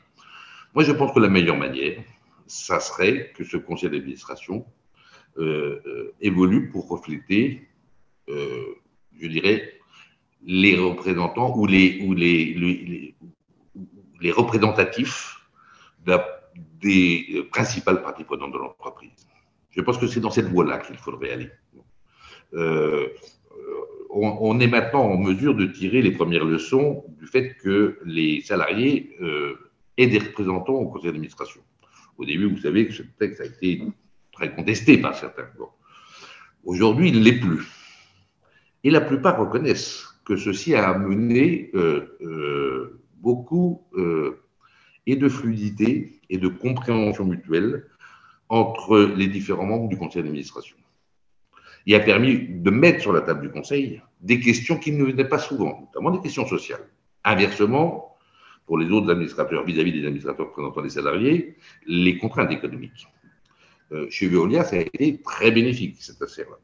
[0.73, 1.97] Moi, je pense que la meilleure manière,
[2.45, 4.65] ça serait que ce conseil d'administration
[5.38, 7.67] euh, euh, évolue pour refléter,
[8.29, 8.75] euh,
[9.19, 9.76] je dirais,
[10.47, 13.13] les représentants ou les,
[14.31, 15.47] représentatifs
[16.81, 19.27] des principales parties prenantes de l'entreprise.
[19.69, 21.51] Je pense que c'est dans cette voie-là qu'il faudrait aller
[24.10, 29.15] on, est maintenant en mesure de tirer les premières leçons du fait que les salariés
[29.21, 29.55] euh,
[29.97, 31.62] aient des représentants au conseil d'administration.
[32.17, 33.83] Au début, vous savez que ce texte a été
[34.31, 35.47] très contesté par certains.
[36.63, 37.67] Aujourd'hui, il ne l'est plus.
[38.83, 43.87] Et la plupart reconnaissent que ceci a amené euh, euh, beaucoup
[45.05, 47.85] et de fluidité et de compréhension mutuelle
[48.49, 50.75] entre les différents membres du conseil d'administration
[51.87, 55.27] et a permis de mettre sur la table du Conseil des questions qui ne venaient
[55.27, 56.85] pas souvent, notamment des questions sociales.
[57.23, 58.17] Inversement,
[58.65, 61.55] pour les autres administrateurs, vis-à-vis des administrateurs représentant les salariés,
[61.87, 63.07] les contraintes économiques.
[63.93, 66.57] Euh, chez Veolia, ça a été très bénéfique, cette affaire-là.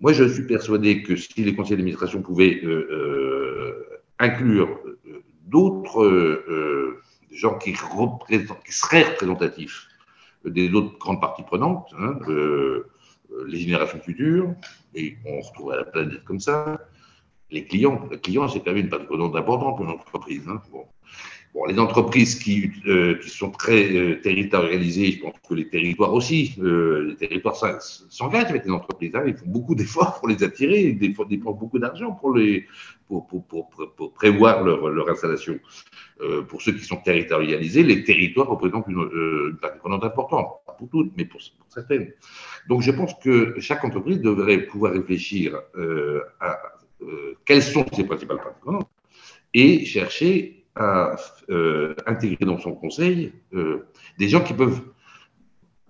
[0.00, 4.78] Moi, je suis persuadé que si les conseils d'administration pouvaient euh, euh, inclure
[5.46, 6.94] d'autres
[7.30, 9.88] gens qui, qui, seraient représentatifs
[10.44, 12.90] des autres grandes parties prenantes, hein, euh,
[13.46, 14.54] les générations futures,
[14.94, 16.80] et on retrouve la planète comme ça.
[17.50, 20.60] Les clients, les clients, c'est quand même une partie importante pour une.
[21.68, 27.10] Les entreprises qui, euh, sont très euh, territorialisées, je pense que les territoires aussi, euh,
[27.10, 29.12] les territoires s'engagent avec les entreprises.
[29.14, 32.34] Hein, ils font beaucoup d'efforts pour les attirer, ils dépensent beaucoup d'argent pour,
[34.14, 35.60] prévoir leur, installation.
[36.48, 39.08] Pour ceux qui sont territorialisés, les territoires représentent une,
[39.50, 42.12] une partie prenante importante, pas pour toutes, mais pour, certaines.
[42.68, 45.60] Donc je pense que chaque entreprise devrait pouvoir réfléchir
[46.40, 46.58] à
[47.44, 48.88] quelles sont ses principales parties prenantes
[49.54, 51.16] et chercher à
[51.50, 53.86] euh, intégrer dans son conseil euh,
[54.18, 54.80] des gens qui peuvent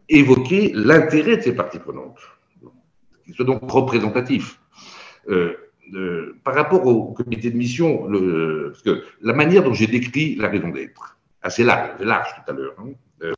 [0.08, 2.18] évoquer l'intérêt de ces parties prenantes,
[3.24, 4.60] qui soient donc représentatifs.
[5.28, 5.56] Euh,
[6.44, 8.08] par rapport au comité de mission,
[9.20, 13.30] la manière dont j'ai décrit la raison d'être, assez large, large tout à l'heure, hein,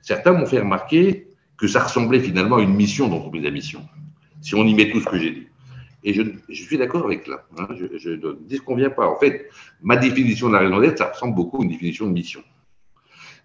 [0.00, 3.86] certains m'ont fait remarquer que ça ressemblait finalement à une mission d'entreprise à mission,
[4.40, 5.46] si on y met tout ce que j'ai dit.
[6.04, 7.46] Et je, suis d'accord avec là.
[7.56, 9.08] Hein, je, ne dis qu'on vient pas.
[9.08, 9.48] En fait,
[9.82, 12.42] ma définition de la raison d'être, ça ressemble beaucoup à une définition de mission.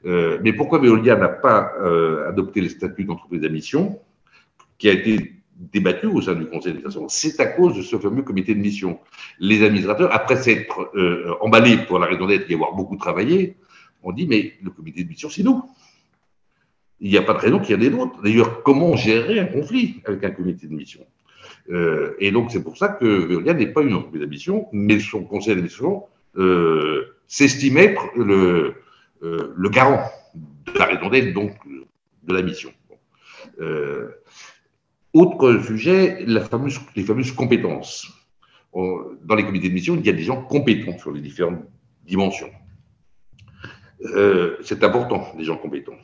[0.06, 4.00] Euh, mais pourquoi Veolia n'a pas euh, adopté les statuts d'entreprise à mission,
[4.78, 8.24] qui a été débattu au sein du conseil d'administration C'est à cause de ce fameux
[8.24, 9.00] comité de mission.
[9.39, 13.56] Les administrateurs, après s'être euh, emballés pour la raison d'être et avoir beaucoup travaillé,
[14.04, 15.63] ont dit mais le comité de mission, c'est nous.
[17.00, 18.22] Il n'y a pas de raison qu'il y en ait d'autres.
[18.22, 21.06] D'ailleurs, comment gérer un conflit avec un comité de mission?
[21.72, 25.24] Euh, et donc, c'est pour ça que Veolia n'est pas une entreprise d'ambition, mais son
[25.24, 26.06] conseil d'administration
[26.38, 28.76] euh, s'estime être le,
[29.24, 30.04] euh, le, garant
[30.34, 31.54] de la raison d'être, donc
[32.24, 32.72] de la mission.
[35.14, 38.08] autre sujet, les fameuses compétences.
[38.74, 41.66] dans les comités de mission, il y a des gens compétents sur les différentes
[42.10, 42.50] dimension.
[44.02, 45.98] Euh, c'est important, des gens compétents.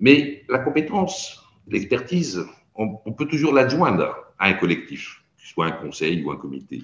[0.00, 6.30] Mais la compétence, l'expertise, on, peut toujours l'adjoindre à un collectif, soit un conseil ou
[6.30, 6.82] un comité,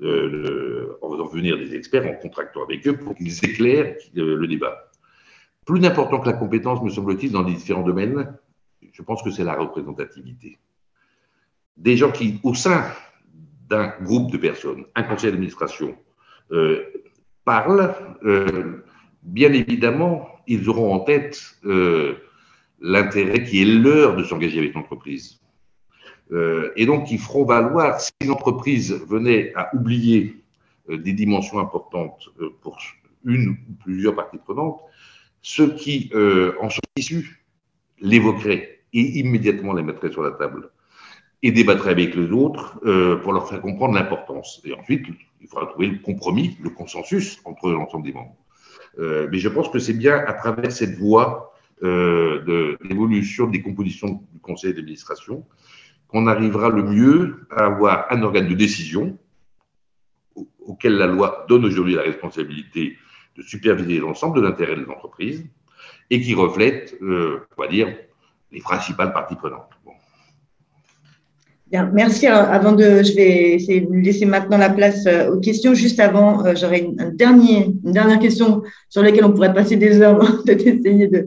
[0.00, 4.90] euh, en faisant venir des experts, en contractant avec eux pour qu'ils éclairent le débat.
[5.64, 8.36] Plus important que la compétence, me semble-t-il, dans les différents domaines,
[8.92, 10.58] je pense que c'est la représentativité.
[11.76, 12.84] Des gens qui, au sein
[13.68, 15.96] d'un groupe de personnes, un conseil d'administration,
[16.50, 16.84] euh,
[17.44, 18.84] parlent, euh,
[19.22, 22.16] bien évidemment, ils auront en tête euh,
[22.80, 25.40] l'intérêt qui est leur de s'engager avec l'entreprise.
[26.76, 30.42] Et donc, ils feront valoir, si l'entreprise venait à oublier
[30.88, 32.30] des dimensions importantes
[32.62, 32.78] pour
[33.24, 34.80] une ou plusieurs parties prenantes,
[35.42, 36.10] ceux qui
[36.60, 37.44] en sont issus
[38.00, 40.70] l'évoqueraient et immédiatement les mettraient sur la table
[41.42, 44.60] et débattraient avec les autres euh, pour leur faire comprendre l'importance.
[44.64, 45.06] Et ensuite,
[45.40, 48.36] il faudra trouver le compromis, le consensus entre l'ensemble des membres.
[48.98, 53.60] Euh, mais je pense que c'est bien à travers cette voie euh, de l'évolution des
[53.60, 55.44] compositions du conseil d'administration
[56.12, 59.18] qu'on arrivera le mieux à avoir un organe de décision
[60.60, 62.98] auquel la loi donne aujourd'hui la responsabilité
[63.36, 65.44] de superviser l'ensemble de l'intérêt des entreprises
[66.10, 67.88] et qui reflète, euh, on va dire,
[68.52, 69.70] les principales parties prenantes.
[71.70, 72.26] Bien, merci.
[72.26, 75.72] Avant de, je vais essayer de laisser maintenant la place euh, aux questions.
[75.72, 80.66] Juste avant, euh, j'aurais une, dernière question sur laquelle on pourrait passer des heures, peut-être
[80.66, 81.26] essayer de.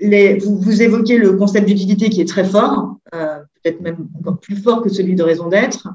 [0.00, 4.56] Les, vous, vous, évoquez le concept d'utilité qui est très fort, peut-être même encore plus
[4.56, 5.88] fort que celui de raison d'être.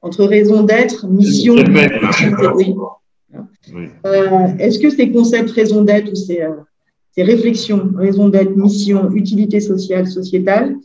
[0.00, 1.56] Entre raison d'être, mission.
[2.54, 2.74] Oui.
[4.58, 6.46] Est-ce que ces concepts raison d'être ou ces,
[7.18, 10.76] ces réflexions, raison d'être, mission, utilité sociale, sociétale,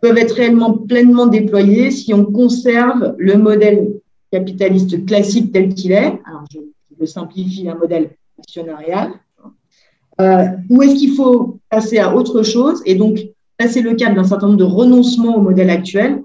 [0.00, 6.18] peuvent être réellement pleinement déployées si on conserve le modèle capitaliste classique tel qu'il est?
[6.24, 6.58] Alors, je,
[6.98, 9.10] le simplifie, un modèle actionnarial.
[10.20, 13.18] Euh, ou est-ce qu'il faut passer à autre chose et donc
[13.58, 16.22] passer le cap d'un certain nombre de renoncements au modèle actuel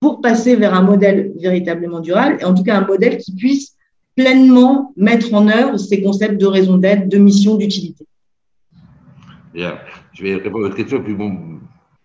[0.00, 3.74] pour passer vers un modèle véritablement durable et en tout cas un modèle qui puisse
[4.16, 8.06] pleinement mettre en œuvre ces concepts de raison d'être, de mission, d'utilité.
[9.52, 9.78] Bien,
[10.12, 11.53] je vais répondre à votre question, puis bon,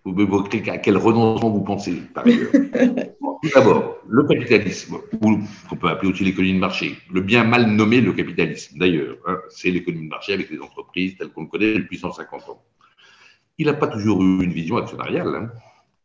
[0.06, 2.52] vous m'évoquez à quel renoncement vous pensez, par ailleurs.
[3.44, 7.68] tout d'abord, le capitalisme, ou qu'on peut appeler aussi l'économie de marché, le bien mal
[7.68, 11.48] nommé le capitalisme, d'ailleurs, hein, c'est l'économie de marché avec les entreprises telles qu'on le
[11.48, 12.64] connaît depuis 150 ans.
[13.58, 15.36] Il n'a pas toujours eu une vision actionnariale.
[15.36, 15.52] Hein.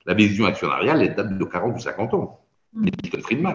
[0.06, 2.40] La vision actionnariale, elle date de 40 ou 50 ans.
[2.74, 3.54] Milton Friedman.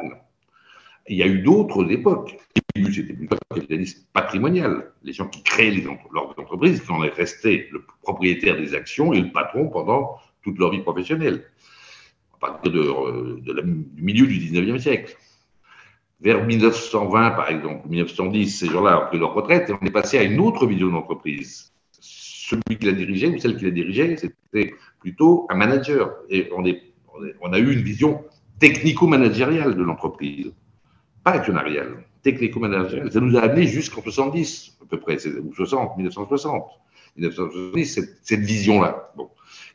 [1.07, 2.37] Il y a eu d'autres époques.
[2.75, 4.93] C'était plutôt un capitalisme patrimonial.
[5.03, 9.19] Les gens qui créaient les leurs entreprises, qui en restaient le propriétaire des actions et
[9.19, 11.45] le patron pendant toute leur vie professionnelle,
[12.35, 15.17] à partir de, du milieu du 19e siècle.
[16.21, 20.17] Vers 1920, par exemple, 1910, ces gens-là ont pris leur retraite et on est passé
[20.17, 21.71] à une autre vision d'entreprise.
[21.91, 26.11] Celui qui la dirigeait ou celle qui la dirigeait, c'était plutôt un manager.
[26.29, 26.65] Et on,
[27.53, 28.23] a eu une vision
[28.59, 30.51] technico-managériale de l'entreprise,
[31.23, 33.11] pas actionnariale, technico-managériale.
[33.11, 36.69] Ça nous a amené jusqu'en 70, à peu près, ou 60, 1960.
[37.15, 39.13] 1970, cette, vision-là.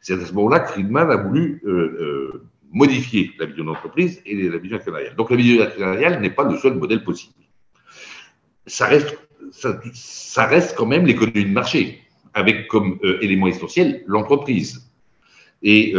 [0.04, 4.50] C'est à ce moment-là que Friedman a voulu euh, euh, modifier la vision d'entreprise et
[4.50, 5.16] la vision actionnariale.
[5.16, 7.32] Donc la vision actionnariale n'est pas le seul modèle possible.
[8.66, 9.16] Ça reste,
[10.76, 12.02] quand même l'économie de marché,
[12.34, 14.90] avec comme euh, élément essentiel l'entreprise.
[15.62, 15.94] Et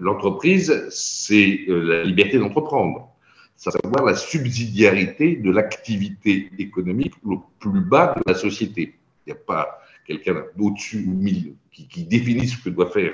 [0.00, 3.10] l'entreprise, c'est la liberté d'entreprendre,
[3.56, 8.94] savoir la subsidiarité de l'activité économique au plus bas de la société.
[9.26, 13.12] Il n'y a pas quelqu'un au-dessus ou milieu qui, qui définit ce que doit faire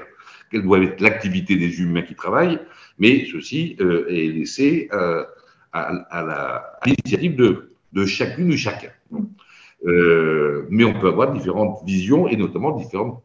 [0.51, 2.59] quelle doit être l'activité des humains qui travaillent,
[2.99, 5.25] mais ceci euh, est laissé euh,
[5.73, 8.91] à, l'initiative de, de, chacune ou chacun.
[9.87, 13.23] Euh, mais on peut avoir différentes visions et notamment différentes,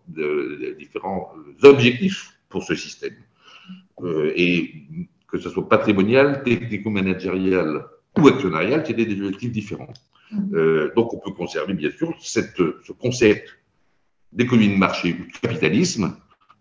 [0.78, 1.32] différents
[1.64, 3.16] objectifs pour ce système.
[4.36, 4.84] et
[5.28, 7.86] que ce soit patrimonial, technico-managérial
[8.20, 9.94] ou actionnarial, c'est des objectifs différents.
[10.96, 13.58] donc on peut conserver bien sûr cette, ce concept
[14.32, 16.16] d'économie de marché ou de capitalisme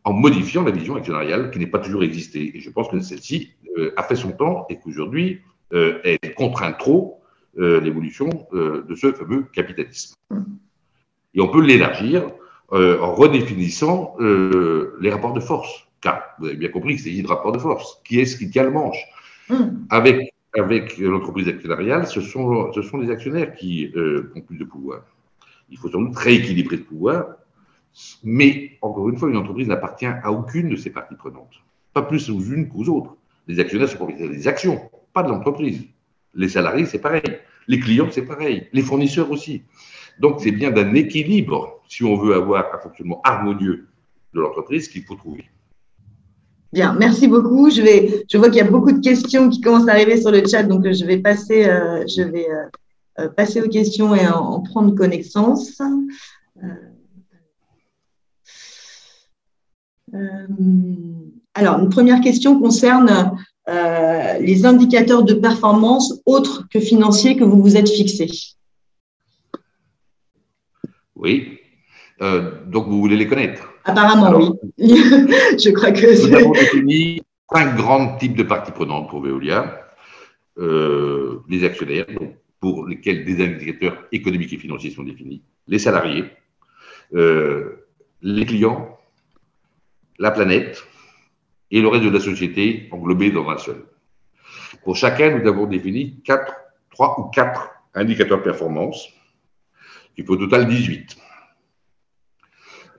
[0.05, 2.57] en modifiant la vision actionnariale qui n'est pas toujours existée.
[2.57, 5.41] Et je pense que celle-ci euh, a fait son temps et qu'aujourd'hui,
[5.73, 7.21] euh, elle contraint trop
[7.59, 10.17] euh, l'évolution de ce fameux capitalisme.
[11.35, 12.31] Et on peut l'élargir
[12.71, 15.87] en redéfinissant les rapports de force.
[16.01, 18.01] Car vous avez bien compris que c'est de rapports de force.
[18.05, 18.99] Qui est-ce qui tient le manche
[19.91, 23.93] Avec, avec l'entreprise actionnariale, ce sont, ce sont les actionnaires qui
[24.35, 25.03] ont plus de pouvoir.
[25.69, 27.27] Il faut sans doute rééquilibrer le pouvoir
[28.23, 31.63] mais, encore une fois, une entreprise n'appartient à aucune de ses parties prenantes.
[31.93, 33.17] Pas plus aux unes qu'aux autres.
[33.49, 34.81] Les actionnaires sont propriétaires des actions,
[35.13, 35.85] pas de l'entreprise.
[36.35, 37.23] Les salariés, c'est pareil.
[37.69, 38.69] Les clients, c'est pareil.
[38.73, 39.63] Les fournisseurs aussi.
[40.19, 43.89] Donc, c'est bien d'un équilibre, si on veut avoir un fonctionnement harmonieux
[44.35, 45.45] de l'entreprise, qu'il faut trouver.
[46.73, 47.69] Bien, merci beaucoup.
[47.69, 50.63] Je, vois qu'il y a beaucoup de questions qui commencent à arriver sur le chat,
[50.63, 52.65] donc je vais passer, euh, je vais, euh,
[53.19, 55.83] euh, passer aux questions et en, prendre connaissance.
[61.55, 63.33] Alors, une première question concerne
[63.67, 68.31] les indicateurs de performance autres que financiers que vous vous êtes fixés.
[71.17, 71.59] Oui.
[72.21, 73.73] donc, vous voulez les connaître?
[73.85, 74.51] Apparemment, oui.
[74.79, 79.83] Je crois que Nous avons défini cinq grands types de parties prenantes pour Veolia.
[80.59, 82.07] Euh, les actionnaires,
[82.61, 86.25] pour lesquels des indicateurs économiques et financiers sont définis, les salariés,
[87.15, 87.87] euh,
[88.21, 88.99] les clients,
[90.19, 90.83] la planète
[91.71, 93.85] et le reste de la société englobé dans un seul.
[94.85, 96.55] Pour chacun, nous avons défini quatre,
[96.91, 99.09] trois ou quatre indicateurs performance,
[100.15, 101.17] qui faut au total 18.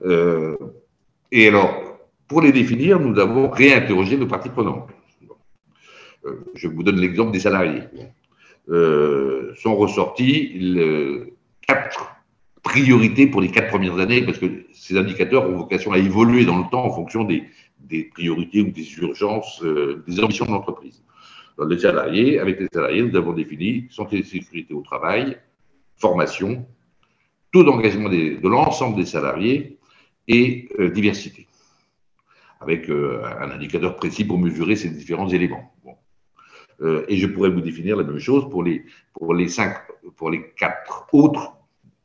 [0.04, 0.56] Euh,
[1.30, 4.88] et alors, pour les définir, nous avons réinterrogé nos parties prenantes.
[6.24, 7.82] Euh, je vous donne l'exemple des salariés.
[8.70, 10.58] Euh, sont ressortis
[11.66, 12.13] quatre
[12.64, 16.58] priorités pour les quatre premières années, parce que ces indicateurs ont vocation à évoluer dans
[16.58, 17.44] le temps en fonction des,
[18.12, 21.04] priorités ou des urgences, des ambitions de l'entreprise.
[21.68, 25.38] Les salariés, avec les salariés, nous avons défini santé et sécurité au travail,
[25.96, 26.66] formation,
[27.52, 29.78] taux d'engagement de l'ensemble des salariés
[30.26, 31.46] et euh, diversité,
[32.60, 35.72] avec euh, un indicateur précis pour mesurer ces différents éléments.
[36.80, 38.84] Euh, et je pourrais vous définir la même chose pour les
[40.56, 41.52] quatre autres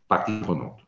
[0.10, 0.86] parties prenantes.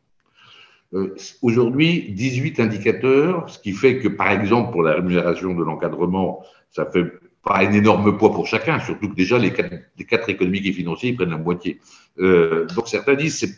[1.40, 6.84] Aujourd'hui, 18 indicateurs, ce qui fait que, par exemple, pour la rémunération de l'encadrement, ça
[6.84, 7.06] fait
[7.42, 11.30] pas un énorme poids pour chacun, surtout que déjà les quatre, économiques et financiers prennent
[11.30, 11.80] la moitié.
[12.18, 13.56] donc certains disent c'est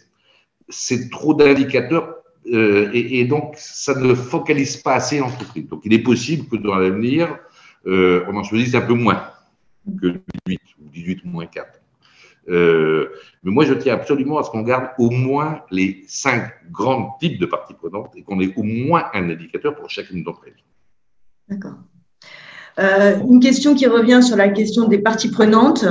[0.68, 2.14] c'est trop d'indicateurs
[2.52, 5.66] euh, et, donc, ça ne focalise pas assez l'entreprise.
[5.66, 7.38] Donc, il est possible que dans l'avenir,
[7.86, 9.30] euh, on en choisisse un peu moins
[10.00, 11.80] que 18 ou 18 moins 4.
[12.48, 13.08] Euh,
[13.42, 17.40] mais moi, je tiens absolument à ce qu'on garde au moins les cinq grands types
[17.40, 20.54] de parties prenantes et qu'on ait au moins un indicateur pour chacune d'entre elles.
[21.48, 21.76] D'accord.
[23.28, 25.86] une question qui revient sur la question des parties prenantes,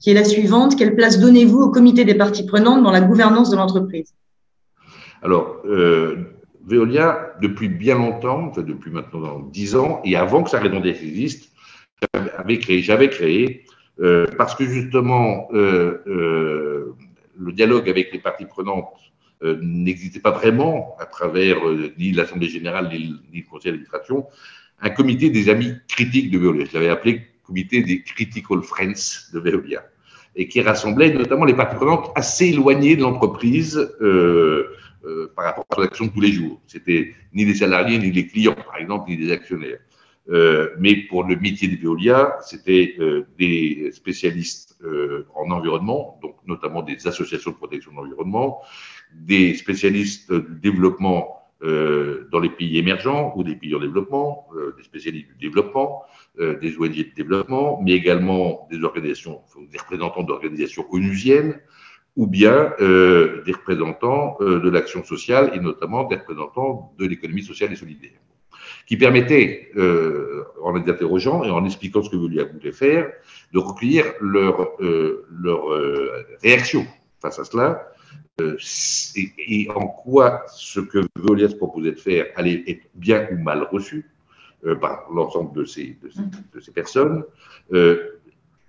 [0.00, 0.76] qui est la suivante.
[0.76, 4.14] Quelle place donnez-vous au comité des parties prenantes dans la gouvernance de l'entreprise?
[5.22, 6.34] Alors, euh,
[6.64, 11.50] Veolia, depuis bien longtemps, depuis maintenant 10 ans, et avant que sa raison existe,
[12.14, 13.64] j'avais créé, j'avais créé
[14.00, 16.94] euh, parce que justement, euh, euh,
[17.36, 18.94] le dialogue avec les parties prenantes
[19.40, 21.58] n'existait pas vraiment à travers
[21.96, 24.26] ni l'Assemblée générale ni, le Conseil d'administration,
[24.80, 26.64] un comité des amis critiques de Veolia.
[26.64, 29.84] Je l'avais appelé comité des Critical Friends de Veolia,
[30.34, 33.88] et qui rassemblait notamment les parties prenantes assez éloignées de l'entreprise.
[35.36, 36.60] Par rapport à l'action de tous les jours.
[36.66, 39.78] C'était ni les salariés, ni les clients, par exemple, ni les actionnaires.
[40.30, 46.36] Euh, mais pour le métier de Veolia, c'était euh, des spécialistes euh, en environnement, donc
[46.46, 48.60] notamment des associations de protection de l'environnement,
[49.14, 54.84] des spécialistes du développement euh, dans les pays émergents ou des pays en développement, des
[54.84, 56.02] spécialistes du développement,
[56.38, 59.40] des ONG de développement, mais également des organisations,
[59.72, 61.58] des représentants d'organisations onusiennes,
[62.18, 67.44] ou bien euh, des représentants euh, de l'action sociale et notamment des représentants de l'économie
[67.44, 68.18] sociale et solidaire,
[68.88, 73.12] qui permettaient, euh, en les interrogeant et en expliquant ce que Veolia voulait faire,
[73.52, 76.86] de recueillir leur, euh, leur euh, réaction
[77.20, 77.92] face à cela
[78.40, 83.36] et, et, en quoi ce que Veolia se proposait de faire allait être bien ou
[83.36, 84.06] mal reçu
[84.80, 86.22] par l'ensemble de ces, de ces,
[86.54, 87.24] de ces personnes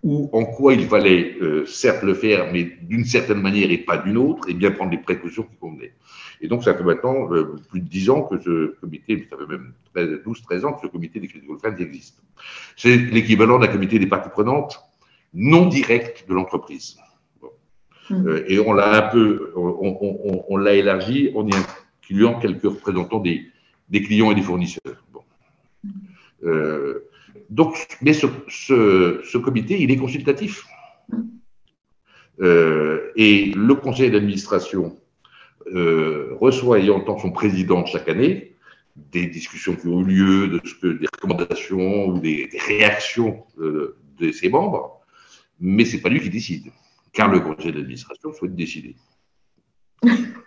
[0.04, 3.98] ou en quoi il fallait euh, certes le faire, mais d'une certaine manière et pas
[3.98, 5.94] d'une autre, et bien prendre les précautions qui convenaient.
[6.42, 9.48] Et donc, ça fait maintenant euh, plus de 10 ans que ce comité, ça fait
[9.48, 12.24] même 12-13 ans que ce comité des critical friends existe.
[12.78, 14.82] C'est l'équivalent d'un comité des parties prenantes
[15.34, 16.98] non direct de l'entreprise.
[18.10, 18.28] Mmh.
[18.28, 21.52] Euh, et on l'a un peu, on, on, on l'a élargi en y
[22.02, 23.46] incluant quelques représentants des,
[23.90, 25.04] des clients et des fournisseurs.
[25.14, 25.22] Bon.
[26.44, 27.09] Euh,
[27.50, 30.66] donc, mais ce, ce, ce, comité, il est consultatif.
[32.42, 34.98] Euh, et le conseil d'administration
[35.74, 38.56] euh, reçoit et entend son président chaque année,
[38.96, 43.44] des discussions qui ont eu lieu, de ce que, des recommandations ou des, des réactions
[43.60, 45.02] euh, de ses membres,
[45.60, 46.72] mais c'est pas lui qui décide,
[47.14, 48.96] car le conseil d'administration souhaite décider.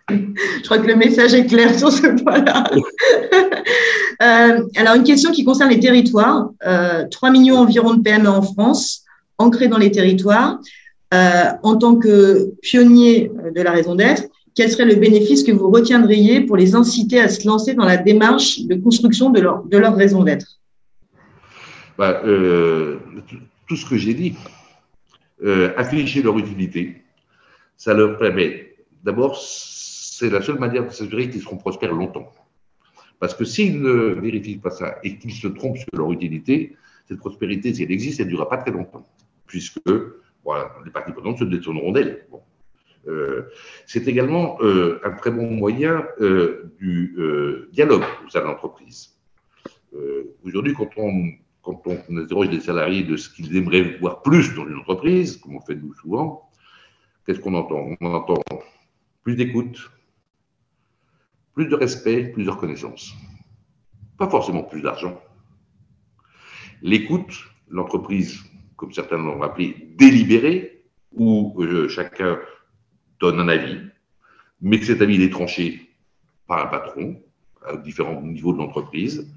[0.09, 2.65] Je crois que le message est clair sur ce point-là.
[4.21, 6.51] euh, alors, une question qui concerne les territoires.
[6.67, 9.05] Euh, 3 millions environ de PME en France,
[9.39, 10.59] ancrés dans les territoires.
[11.13, 16.41] en tant que pionnier de la raison d'être, quel serait le bénéfice que vous retiendriez
[16.41, 19.95] pour les inciter à se lancer dans la démarche de construction de leur, de leur
[19.95, 20.59] raison d'être?
[21.99, 22.23] Bah,
[23.69, 24.35] Tout ce que j'ai dit,
[25.77, 27.03] afficher leur utilité,
[27.77, 32.33] ça leur permet, d'abord, c'est la seule manière de s'assurer qu'ils seront prospères longtemps.
[33.23, 36.75] Parce que s'ils ne vérifient pas ça et qu'ils se trompent sur leur utilité,
[37.07, 39.07] cette prospérité, si elle existe, elle ne durera pas très longtemps,
[39.47, 42.27] puisque les parties prenantes se détourneront d'elle.
[43.07, 43.43] Euh,
[43.87, 47.15] c'est également euh, un très bon moyen euh, du
[47.71, 49.17] dialogue au sein de l'entreprise.
[50.45, 51.31] Aujourd'hui, quand on,
[51.63, 55.55] quand on interroge les salariés de ce qu'ils aimeraient voir plus dans une entreprise, comme
[55.55, 56.51] on fait nous souvent,
[57.25, 57.95] qu'est-ce qu'on entend?
[58.01, 58.43] On entend
[59.23, 59.79] plus d'écoute,
[61.55, 63.15] plus de respect, plus de reconnaissance.
[64.19, 65.21] Pas forcément plus d'argent.
[66.83, 68.41] L'écoute, l'entreprise,
[68.77, 70.83] comme certains l'ont rappelé, délibérée,
[71.15, 72.39] où euh, chacun
[73.21, 73.79] donne un avis,
[74.61, 75.89] mais que cet avis est tranché
[76.47, 77.23] par un patron
[77.65, 79.33] à différents niveaux de l'entreprise.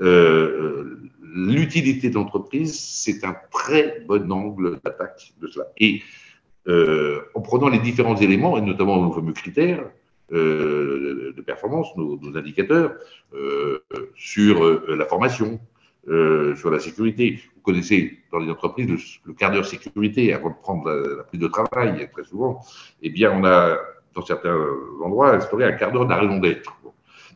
[0.00, 5.66] Euh, euh, l'utilité de l'entreprise, c'est un très bon angle d'attaque de cela.
[5.78, 6.02] Et
[7.34, 9.90] en prenant les différents éléments, et notamment nos fameux critères,
[10.30, 12.94] de performance, nos, indicateurs,
[13.34, 13.80] euh,
[14.16, 15.60] sur euh, la formation,
[16.56, 17.38] sur la sécurité.
[17.54, 18.88] Vous connaissez dans les entreprises
[19.24, 22.60] le, quart d'heure sécurité avant de prendre la, prise de travail, très souvent.
[23.02, 23.76] Eh bien, on a,
[24.14, 24.58] dans certains
[25.04, 26.72] endroits, instauré un quart d'heure de raison d'être.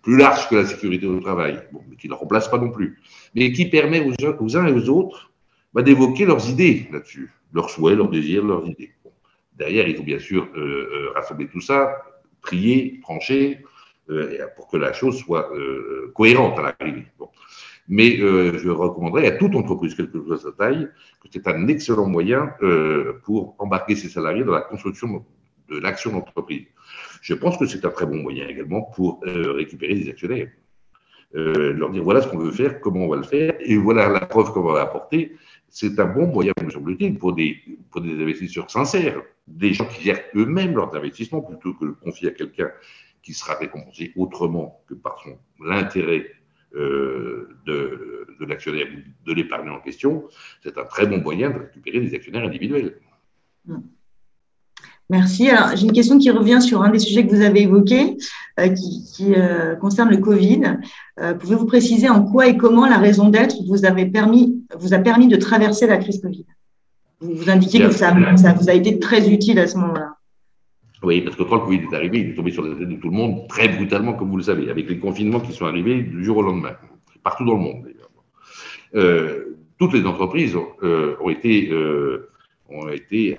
[0.02, 3.00] Plus large que la sécurité au travail, mais qui ne remplace pas non plus.
[3.34, 5.30] Mais qui permet aux, uns et aux autres
[5.72, 8.92] bah, d'évoquer leurs idées là-dessus, leurs souhaits, leurs désirs, leurs idées.
[9.56, 10.48] Derrière, il faut bien sûr
[11.14, 11.94] rassembler tout ça
[12.44, 13.64] trier, trancher,
[14.10, 17.06] euh, pour que la chose soit euh, cohérente à l'arrivée.
[17.88, 20.88] Mais euh, je recommanderais à toute entreprise, quelle que soit sa taille,
[21.22, 22.50] que c'est un excellent moyen
[23.24, 25.24] pour embarquer ses salariés dans la construction
[25.68, 26.66] de l'action d'entreprise.
[27.22, 30.48] Je pense que c'est un très bon moyen également pour récupérer des actionnaires.
[31.32, 34.20] leur dire voilà ce qu'on veut faire, comment on va le faire, et voilà la
[34.20, 35.32] preuve qu'on va apporter.
[35.74, 37.60] C'est un bon moyen, me semble-t-il, pour des,
[37.90, 42.28] pour des investisseurs sincères des gens qui gèrent eux-mêmes leurs investissements plutôt que de confier
[42.28, 42.70] à quelqu'un
[43.24, 45.16] qui sera récompensé autrement que par
[45.60, 46.30] l'intérêt
[46.76, 48.86] euh, de, de l'actionnaire
[49.26, 50.28] de l'épargnant en question,
[50.62, 53.00] c'est un très bon moyen de récupérer des actionnaires individuels.
[53.64, 53.80] Hmm.
[55.10, 55.48] Merci.
[55.50, 58.16] Alors, j'ai une question qui revient sur un des sujets que vous avez évoqués,
[58.58, 60.78] euh, qui, euh, concerne le Covid.
[61.40, 65.28] Pouvez-vous préciser en quoi et comment la raison d'être vous, avait permis, vous a permis
[65.28, 66.46] de traverser la crise Covid?
[67.20, 70.16] Vous, vous indiquez que ça, vous a été très utile à ce moment-là.
[71.04, 72.96] Oui, parce que quand le Covid est arrivé, il est tombé sur la tête de
[72.96, 76.02] tout le monde très brutalement, comme vous le savez, avec les confinements qui sont arrivés
[76.02, 76.76] du jour au lendemain,
[77.22, 78.10] partout dans le monde d'ailleurs.
[78.94, 82.30] Euh, toutes les entreprises euh, ont été, euh,
[82.70, 83.38] ont été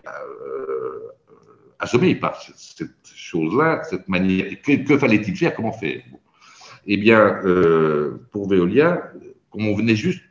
[1.80, 4.46] assommées par cette, chose-là, cette manière.
[4.62, 6.02] Que, fallait-il faire Comment faire?
[6.88, 7.42] Eh bien,
[8.32, 9.12] pour Veolia,
[9.50, 10.24] comme on venait juste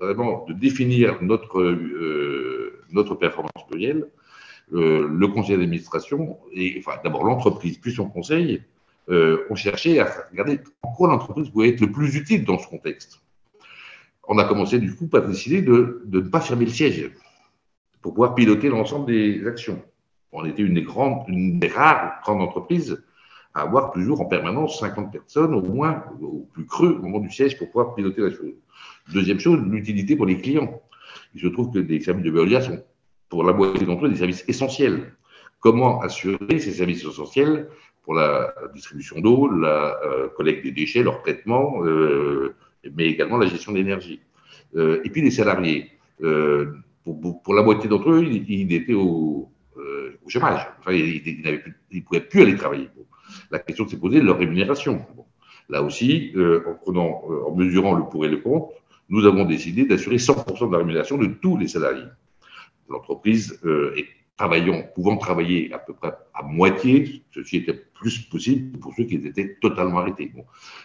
[0.00, 1.60] vraiment de définir notre
[2.92, 4.06] notre performance plurielle,
[4.72, 8.62] euh, le conseil d'administration, et enfin, d'abord l'entreprise, puis son conseil,
[9.08, 12.68] euh, ont cherché à regarder en quoi l'entreprise pouvait être le plus utile dans ce
[12.68, 13.20] contexte.
[14.28, 17.10] On a commencé du coup par décider de, de ne pas fermer le siège
[18.02, 19.82] pour pouvoir piloter l'ensemble des actions.
[20.32, 23.02] On était une des, rares grandes entreprises
[23.54, 27.30] à avoir toujours en permanence 50 personnes au moins, au plus creux, au moment du
[27.30, 28.54] siège pour pouvoir piloter la chose.
[29.12, 30.82] Deuxième chose, l'utilité pour les clients.
[31.34, 32.82] Il se trouve que les services de Veolia sont,
[33.28, 35.14] pour la moitié d'entre eux, des services essentiels.
[35.60, 37.68] Comment assurer ces services essentiels
[38.02, 42.54] pour la distribution d'eau, la euh, collecte des déchets, leur traitement, euh,
[42.94, 44.20] mais également la gestion de l'énergie.
[44.76, 45.90] Euh, et puis les salariés.
[46.18, 49.50] Pour, la moitié d'entre eux, ils, étaient au,
[50.28, 50.66] chômage.
[50.80, 51.42] Enfin, ils
[51.92, 52.88] ne pouvaient plus aller travailler.
[53.50, 55.04] La question s'est posée de leur rémunération.
[55.68, 58.72] Là aussi, en, prenant, en mesurant le pour et le contre,
[59.08, 62.08] nous avons décidé d'assurer 100% de la rémunération de tous les salariés.
[62.88, 64.06] L'entreprise euh, est
[64.36, 69.16] travaillant, pouvant travailler à peu près à moitié, ceci était plus possible pour ceux qui
[69.16, 70.32] étaient totalement arrêtés.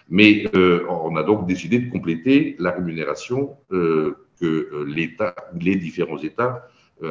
[0.09, 6.17] Mais euh, on a donc décidé de compléter la rémunération euh, que l'État, les différents
[6.17, 6.67] États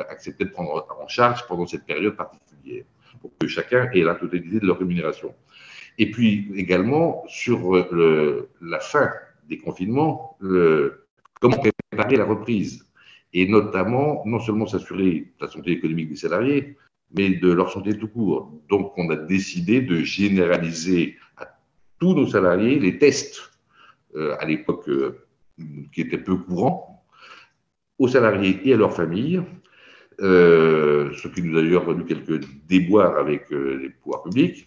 [0.08, 2.84] acceptaient de prendre en charge pendant cette période particulière,
[3.20, 5.34] pour que chacun ait la totalité de leur rémunération.
[5.98, 7.74] Et puis également, sur
[8.60, 9.10] la fin
[9.48, 10.38] des confinements,
[11.42, 12.86] Comment préparer la reprise
[13.32, 16.76] Et notamment, non seulement s'assurer de la santé économique des salariés,
[17.16, 18.52] mais de leur santé tout court.
[18.68, 21.58] Donc, on a décidé de généraliser à
[21.98, 23.40] tous nos salariés les tests,
[24.14, 25.26] euh, à l'époque euh,
[25.92, 27.04] qui étaient peu courants,
[27.98, 29.42] aux salariés et à leurs familles,
[30.22, 34.66] ce qui nous a d'ailleurs valu quelques déboires avec les pouvoirs publics.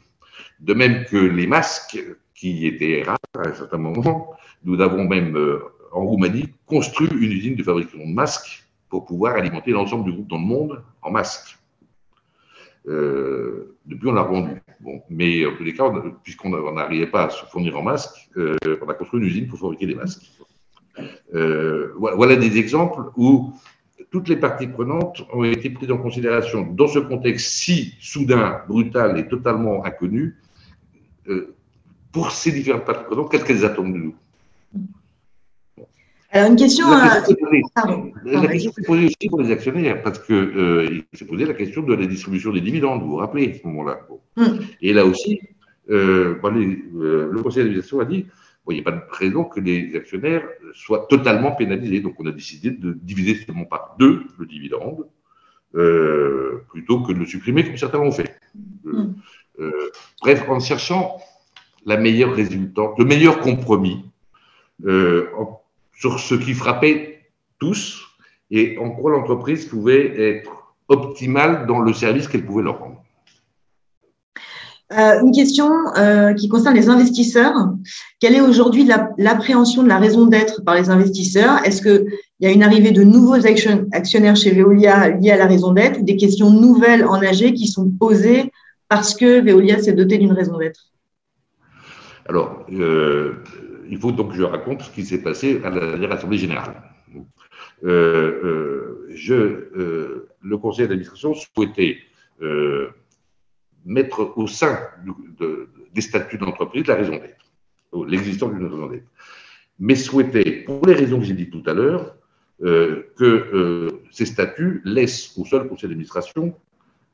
[0.59, 2.03] De même que les masques,
[2.33, 4.33] qui étaient rares à un certain moment,
[4.63, 5.37] nous avons même,
[5.91, 10.27] en Roumanie, construit une usine de fabrication de masques pour pouvoir alimenter l'ensemble du groupe
[10.27, 11.57] dans le monde en masques.
[12.87, 14.61] Euh, depuis, on l'a rendu.
[14.79, 15.91] Bon, mais en tous les cas,
[16.23, 19.59] puisqu'on n'arrivait pas à se fournir en masques, euh, on a construit une usine pour
[19.59, 20.31] fabriquer des masques.
[21.33, 23.53] Euh, voilà, des exemples où
[24.15, 29.19] toutes les parties prenantes ont été prises en considération dans ce contexte si soudain, brutal
[29.19, 30.37] et totalement inconnu,
[32.13, 34.15] pour ces différentes parties prenantes, qu'est-ce qu'elles attendent de nous?
[36.31, 36.87] Alors, une question.
[36.89, 41.81] La question, s'est posée aussi pour les actionnaires, parce qu'il euh, s'est posé la question
[41.81, 43.99] de la distribution des dividendes, vous vous rappelez, à ce moment-là.
[44.37, 44.59] Hmm.
[44.81, 45.41] Et là aussi,
[45.89, 48.27] euh, euh, le conseil d'administration a dit
[48.71, 50.43] il n'y a pas de raison que les actionnaires
[50.73, 51.99] soient totalement pénalisés.
[51.99, 55.05] Donc, on a décidé de diviser seulement par deux le dividende,
[56.69, 58.39] plutôt que de le supprimer comme certains l'ont fait.
[58.83, 59.13] Hmm.
[60.21, 61.17] bref, en cherchant
[61.85, 64.05] la meilleure résultante, le meilleur compromis,
[64.87, 65.61] en
[65.97, 67.21] sur ce qui frappait
[67.59, 68.05] tous
[68.51, 72.94] et en quoi l'entreprise pouvait être optimale dans le service qu'elle pouvait leur rendre.
[74.97, 77.53] Euh, une question euh, qui concerne les investisseurs.
[78.19, 78.87] Quelle est aujourd'hui
[79.17, 81.63] l'appréhension de la raison d'être par les investisseurs?
[81.65, 82.05] Est-ce qu'il
[82.39, 86.03] y a une arrivée de nouveaux actionnaires chez Veolia liés à la raison d'être ou
[86.03, 88.51] des questions nouvelles en AG qui sont posées
[88.87, 90.91] parce que Veolia s'est doté d'une raison d'être?
[92.27, 93.33] Alors, euh,
[93.89, 96.73] il faut donc que je raconte ce qui s'est passé à l'Assemblée générale.
[97.83, 101.97] Euh, euh, je, le conseil d'administration souhaitait
[103.85, 104.79] mettre au sein
[105.93, 107.45] des statuts d'entreprise la raison d'être,
[108.07, 109.07] l'existence d'une raison d'être,
[109.79, 112.15] mais souhaitait, pour les raisons que j'ai dites tout à l'heure,
[112.59, 116.55] que ces statuts laissent au seul conseil d'administration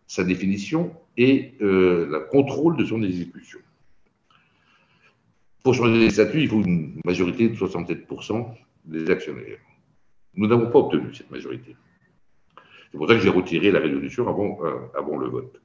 [0.07, 3.59] sa définition et le contrôle de son exécution.
[5.63, 8.47] Pour changer les statuts, il faut une majorité de 67%
[8.85, 9.59] des actionnaires.
[10.35, 11.75] Nous n'avons pas obtenu cette majorité.
[12.91, 15.61] C'est pour ça que j'ai retiré la résolution euh, avant le vote.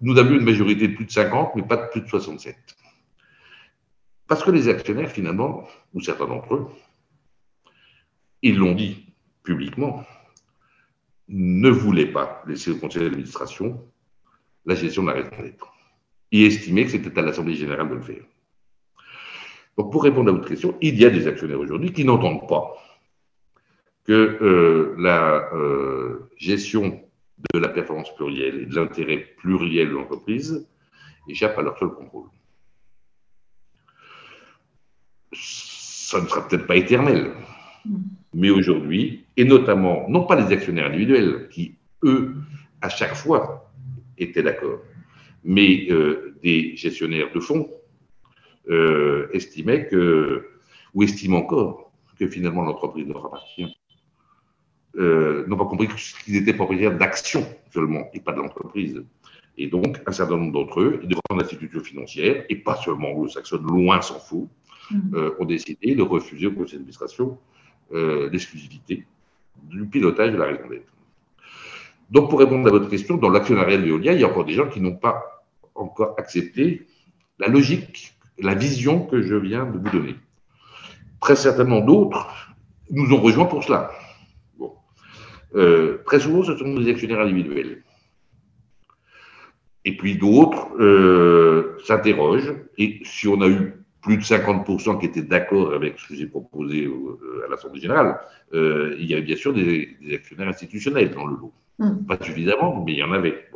[0.00, 2.56] Nous avions une majorité de plus de 50, mais pas de plus de 67.
[4.28, 6.66] Parce que les actionnaires, finalement, ou certains d'entre eux,
[8.42, 9.06] ils l'ont dit
[9.42, 10.04] publiquement,
[11.28, 13.84] ne voulaient pas laisser au conseil d'administration
[14.64, 15.72] la gestion de la raison d'être.
[16.32, 18.22] Ils estimaient que c'était à l'Assemblée générale de le faire.
[19.76, 22.74] Donc, pour répondre à votre question, il y a des actionnaires aujourd'hui qui n'entendent pas
[24.04, 27.05] que euh, la euh, gestion
[27.52, 30.66] de la performance plurielle et de l'intérêt pluriel de l'entreprise
[31.28, 32.28] échappe à leur seul contrôle.
[35.32, 37.32] Ça ne sera peut-être pas éternel,
[38.32, 42.36] mais aujourd'hui, et notamment, non pas les actionnaires individuels, qui, eux,
[42.80, 43.70] à chaque fois,
[44.16, 44.80] étaient d'accord,
[45.44, 47.70] mais euh, des gestionnaires de fonds
[48.70, 50.48] euh, estimait que,
[50.94, 53.75] ou estime encore, que finalement l'entreprise leur appartient.
[54.98, 55.88] Euh, n'ont pas compris
[56.24, 59.04] qu'ils étaient propriétaires d'actions seulement et pas de l'entreprise.
[59.58, 63.66] Et donc, un certain nombre d'entre eux, de grandes institutions financières, et pas seulement anglo-saxonnes,
[63.66, 64.48] loin s'en fout,
[64.90, 65.14] mmh.
[65.14, 67.38] euh, ont décidé de refuser au conseil d'administration
[67.92, 69.04] euh, l'exclusivité
[69.64, 70.92] du pilotage de la raison d'être.
[72.10, 74.52] Donc, pour répondre à votre question, dans l'actionnariat de Veolia, il y a encore des
[74.52, 75.44] gens qui n'ont pas
[75.74, 76.86] encore accepté
[77.38, 80.16] la logique la vision que je viens de vous donner.
[81.20, 82.54] Très certainement d'autres
[82.90, 83.90] nous ont rejoints pour cela.
[85.56, 87.82] Euh, très souvent, ce sont des actionnaires individuels.
[89.84, 95.22] Et puis d'autres euh, s'interrogent, et si on a eu plus de 50% qui étaient
[95.22, 98.20] d'accord avec ce que j'ai proposé euh, à l'Assemblée générale,
[98.52, 101.52] il y avait bien sûr des, actionnaires institutionnels dans le lot.
[101.78, 102.04] Hum.
[102.06, 103.48] Pas suffisamment, mais il y en avait.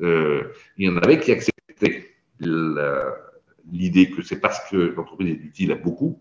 [0.00, 0.44] il
[0.78, 2.08] y en avait qui acceptaient
[2.40, 6.18] l'idée que c'est parce que l'entreprise est utile à beaucoup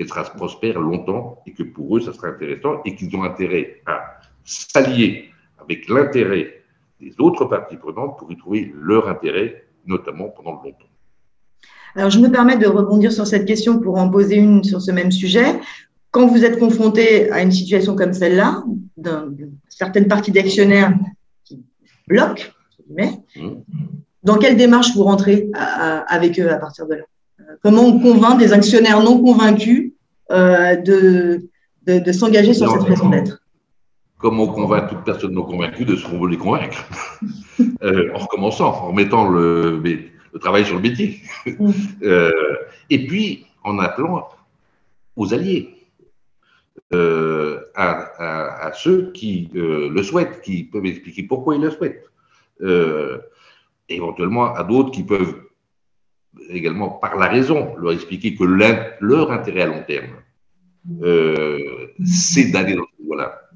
[0.00, 3.82] qu'elle sera prospère longtemps et que pour eux, ça sera intéressant et qu'ils ont intérêt
[3.84, 6.62] à s'allier avec l'intérêt
[7.00, 10.90] des autres parties prenantes pour y trouver leur intérêt, notamment pendant le long terme.
[11.94, 14.92] Alors, je me permets de rebondir sur cette question pour en poser une sur ce
[14.92, 15.60] même sujet.
[16.10, 18.64] Quand vous êtes confronté à une situation comme celle-là,
[19.68, 20.94] certaines parties d'actionnaires
[21.44, 21.64] qui
[22.08, 22.44] bloquent,
[22.88, 23.50] mais, mmh
[24.22, 27.04] dans quelle démarche vous rentrez avec eux à partir de là?
[27.62, 29.92] Comment on convainc des actionnaires non convaincus
[30.30, 31.48] euh, de,
[31.86, 33.42] de, s'engager sur cette raison d'être?
[34.20, 36.84] Comment on convainc toute personne non convaincue de ce qu'on veut les convaincre
[37.82, 41.20] euh, En recommençant, en remettant le, le travail sur le métier.
[41.46, 41.70] Mm.
[42.02, 42.30] Euh,
[42.88, 44.28] et puis, en appelant
[45.16, 45.74] aux alliés.
[46.92, 52.10] à, ceux qui le souhaitent, qui peuvent expliquer pourquoi ils le souhaitent.
[53.88, 55.34] éventuellement à d'autres qui peuvent
[56.48, 60.16] également par la raison leur expliquer que leur intérêt à long terme,
[62.04, 63.49] c'est d'aller dans ce voie-là.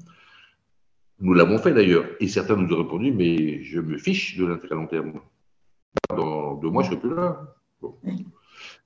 [1.19, 4.75] Nous l'avons fait d'ailleurs, et certains nous ont répondu, mais je me fiche de l'intérêt
[4.75, 5.13] à long terme.
[6.09, 7.55] Dans deux mois, je ne serai plus là.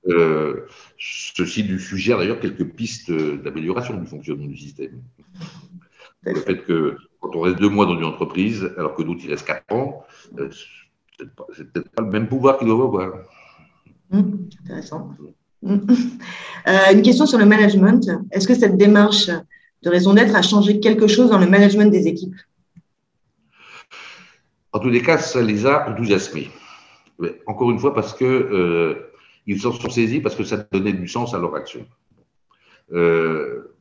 [0.08, 0.66] Euh,
[0.98, 5.02] ceci nous suggère d'ailleurs quelques pistes d'amélioration du fonctionnement du système.
[6.24, 9.30] Le fait que quand on reste deux mois dans une entreprise, alors que d'autres y
[9.30, 10.04] restent quatre ans,
[10.38, 10.50] euh,
[11.56, 13.14] c'est peut-être pas le même pouvoir qu'ils doivent avoir.
[14.12, 15.12] Hum, intéressant.
[15.64, 15.86] Hum.
[16.68, 18.10] Euh, une question sur le management.
[18.32, 19.30] Est-ce que cette démarche
[19.84, 22.36] de raison d'être a changé quelque chose dans le management des équipes
[24.74, 26.50] En tous les cas, ça les a enthousiasmés.
[27.48, 29.12] Encore une fois, parce que euh,
[29.46, 31.86] ils s'en sont saisis parce que ça donnait du sens à leur action.
[32.92, 33.76] Euh,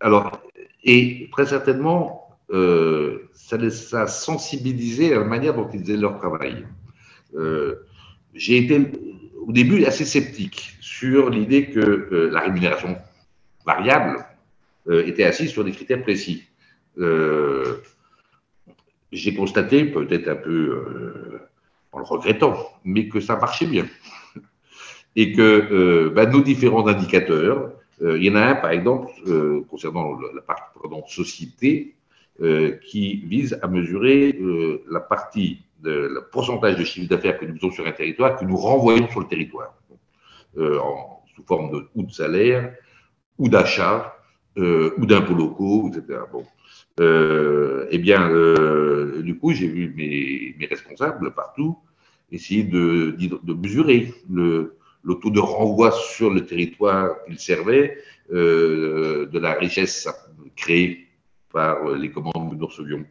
[0.00, 0.40] alors,
[0.84, 3.56] et très certainement, euh, ça
[4.02, 6.66] a sensibilisés à la manière dont ils faisaient leur travail.
[8.34, 8.92] J'ai été
[9.46, 12.96] au début assez sceptique sur l'idée que la rémunération
[13.66, 14.24] variable
[14.88, 16.44] euh, était assis sur des critères précis.
[16.98, 17.76] Euh,
[19.12, 21.40] j'ai constaté, peut-être un peu euh,
[21.92, 23.86] en le regrettant, mais que ça marchait bien.
[25.16, 29.10] Et que bah, nos différents indicateurs, il y en a un, par exemple,
[29.68, 30.78] concernant la partie
[31.08, 31.96] société,
[32.84, 34.38] qui vise à mesurer
[34.88, 38.56] la partie, le pourcentage de chiffre d'affaires que nous faisons sur un territoire que nous
[38.56, 39.74] renvoyons sur le territoire,
[40.54, 42.74] sous forme de, ou de salaire
[43.38, 44.17] ou d'achat
[44.58, 46.20] euh, ou d'impôts locaux, etc.
[46.32, 46.44] Bon.
[46.98, 51.78] Euh, eh bien, euh, du coup, j'ai vu mes, responsables partout
[52.32, 53.16] essayer de,
[53.54, 57.98] mesurer le, le, taux de renvoi sur le territoire qu'ils servaient
[58.30, 60.08] de la richesse
[60.56, 61.06] créée
[61.52, 63.04] par les commandes que nous recevions.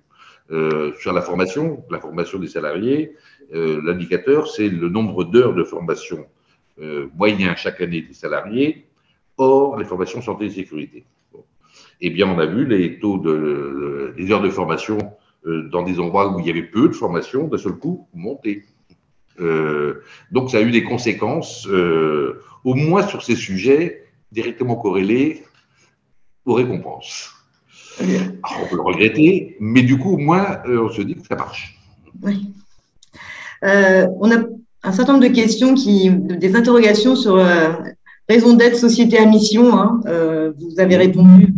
[1.00, 3.16] sur la formation, la formation des salariés,
[3.52, 6.28] l'indicateur, c'est le nombre d'heures de formation
[7.16, 8.86] moyen chaque année des salariés,
[9.38, 11.06] hors les formations santé et sécurité
[12.02, 14.98] eh bien, on a vu les taux de, les heures de formation
[15.46, 18.66] euh, dans des endroits où il y avait peu de formation, d'un seul coup, monter.
[19.40, 25.44] Euh, donc, ça a eu des conséquences, euh, au moins sur ces sujets, directement corrélés
[26.46, 27.34] aux récompenses.
[28.00, 31.36] Alors, on peut le regretter, mais du coup, au moins, on se dit que ça
[31.36, 31.80] marche.
[32.22, 32.54] Oui.
[33.64, 34.44] on a
[34.84, 37.44] un certain nombre de questions, qui, des interrogations sur
[38.30, 39.78] raison d'être société à mission.
[39.78, 40.02] Hein.
[40.58, 41.54] vous avez répondu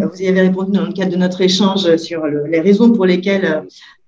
[0.00, 3.06] euh, vous y avez répondu dans le cadre de notre échange sur les raisons pour
[3.06, 3.64] lesquelles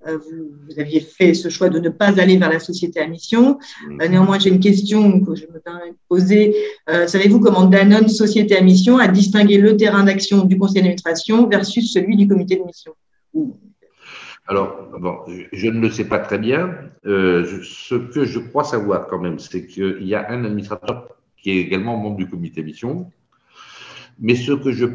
[0.07, 3.59] euh, vous, aviez fait ce choix de ne pas aller vers la société à mission.
[4.01, 6.55] Euh, néanmoins, j'ai une question que je me permets de poser.
[6.87, 11.93] Savez-vous comment Danone, société à mission, a distingué le terrain d'action du conseil d'administration versus
[11.93, 12.93] celui du comité de mission?
[14.49, 15.17] Alors, bon,
[15.53, 16.71] je ne le sais pas très bien.
[17.05, 21.16] ce que je crois savoir quand même, c'est qu'il y a un administrateur
[21.47, 23.09] qui est également membre du comité mission.
[24.19, 24.87] Mais ce que je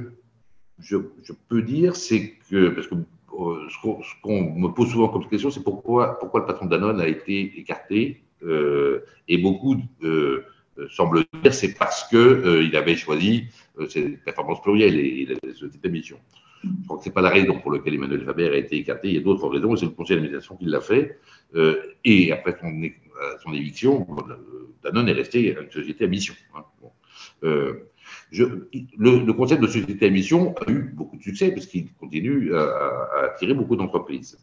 [1.47, 5.63] peux dire, c'est que, parce que euh, ce qu'on me pose souvent comme question, c'est
[5.63, 8.23] pourquoi, pourquoi le patron Danone a été écarté.
[8.43, 10.43] Euh, et beaucoup euh,
[10.89, 13.45] semblent dire c'est parce qu'il avait choisi
[13.87, 16.17] ses performances plurielles et, cette émission.
[16.65, 19.07] Je crois que ce n'est pas la raison pour laquelle Emmanuel Faber a été écarté.
[19.07, 21.17] Il y a d'autres raisons, et c'est le conseil d'administration qui l'a fait.
[22.03, 24.05] et après son, éviction,
[24.83, 26.33] Danone est resté une société à mission.
[26.55, 26.65] Hein.
[28.31, 33.53] le, concept de société à mission a eu beaucoup de succès puisqu'il continue à, attirer
[33.53, 34.37] beaucoup d'entreprises.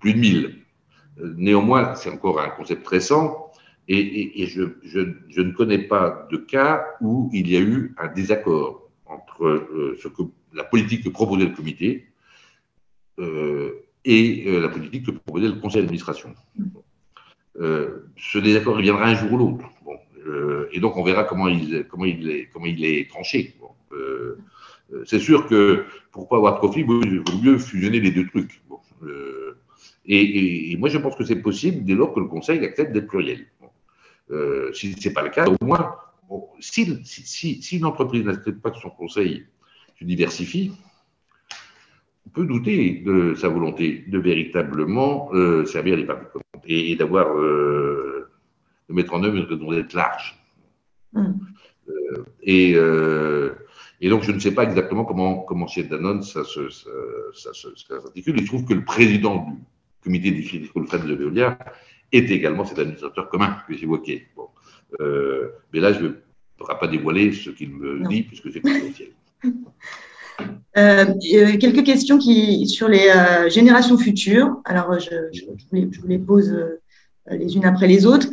[0.00, 0.58] Plus de 1000.
[1.36, 3.52] Néanmoins, c'est encore un concept récent
[3.88, 4.62] et, je,
[5.40, 10.08] ne connais pas de cas où il y a eu un désaccord entre euh, ce
[10.08, 10.22] que,
[10.54, 12.06] la politique que proposait le comité
[13.18, 16.34] euh, et euh, la politique que proposait le conseil d'administration.
[17.56, 19.68] Ce désaccord viendra un jour ou l'autre.
[20.26, 22.30] Euh, et donc, on verra comment il, il,
[22.84, 23.54] est, il tranché.
[23.92, 24.38] Euh,
[24.92, 28.26] euh, c'est sûr que pour pas avoir de conflit, il vaut mieux fusionner les deux
[28.26, 28.62] trucs.
[30.06, 33.46] et, moi, je pense que c'est possible dès lors que le Conseil accepte d'être pluriel.
[34.74, 35.96] si ce n'est pas le cas, au moins,
[36.60, 39.46] si, une entreprise n'accepte pas que son Conseil
[39.98, 40.72] se diversifie,
[42.26, 45.30] on peut douter de sa volonté de véritablement
[45.64, 47.34] servir les parties et, et d'avoir
[48.88, 50.38] de mettre en œuvre une raison d'être large.
[51.12, 51.32] Hmm.
[51.88, 53.54] Euh, et, euh,
[54.00, 56.42] et, donc, je ne sais pas exactement comment, comment chez Danone ça
[57.34, 58.36] s'articule.
[58.36, 59.56] Il se trouve que le président du
[60.02, 61.58] comité des critiques Fred de Veolia
[62.10, 64.26] est également cet administrateur commun que j'évoquais.
[64.36, 64.48] Bon.
[65.00, 66.12] Euh, mais là, je ne
[66.58, 69.12] pourrai pas dévoiler ce qu'il me dit puisque c'est confidentiel.
[70.78, 71.04] Euh,
[71.34, 74.56] euh, quelques questions sur les euh, générations futures.
[74.64, 76.54] Alors, je, vous les, pose
[77.30, 78.28] les unes après les autres.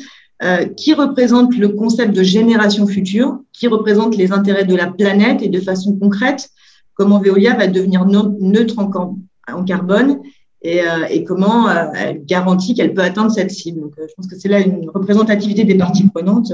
[0.77, 3.39] qui représente le concept de génération future?
[3.51, 6.49] Qui représente les intérêts de la planète et de façon concrète?
[6.93, 10.19] Comment Veolia va devenir neutre en carbone?
[10.61, 13.81] Et, et, comment elle garantit qu'elle peut atteindre cette cible.
[13.81, 16.51] Donc, je pense que c'est là une représentativité des parties prenantes.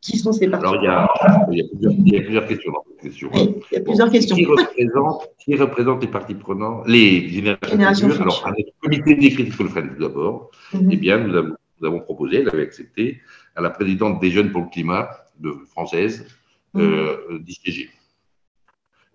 [0.00, 1.08] Qui sont ces parties Alors, il y a,
[1.50, 2.72] il y a, plusieurs, il y a plusieurs questions
[3.04, 4.36] il y a plusieurs questions.
[4.36, 9.30] Qui représente, qui représente les parties prenantes, les générations, futures Alors, à notre comité des
[9.30, 13.20] Critical Friends d'abord, mm eh bien, nous avons, nous avons, proposé, elle avait accepté,
[13.56, 15.08] à la présidente des Jeunes pour le Climat
[15.40, 16.26] de, française
[16.74, 17.38] mm euh.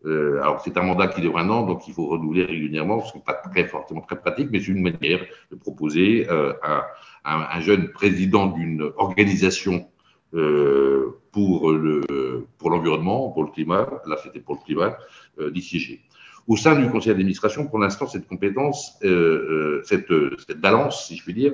[0.08, 3.16] Euh, alors, c'est un mandat qui dure un an, donc il faut renouveler régulièrement, ce
[3.18, 5.20] n'est pas très forcément très pratique, mais c'est une manière
[5.52, 6.86] de proposer euh, à,
[7.24, 9.90] à, un jeune président d'une organisation
[10.34, 14.98] euh, pour l'environnement, le, pour, pour le climat, là c'était pour le climat,
[15.40, 16.02] euh, d'ICG.
[16.48, 20.12] Au sein du conseil d'administration, pour l'instant, cette compétence, euh, euh, cette,
[20.48, 21.54] cette, balance, si je puis dire,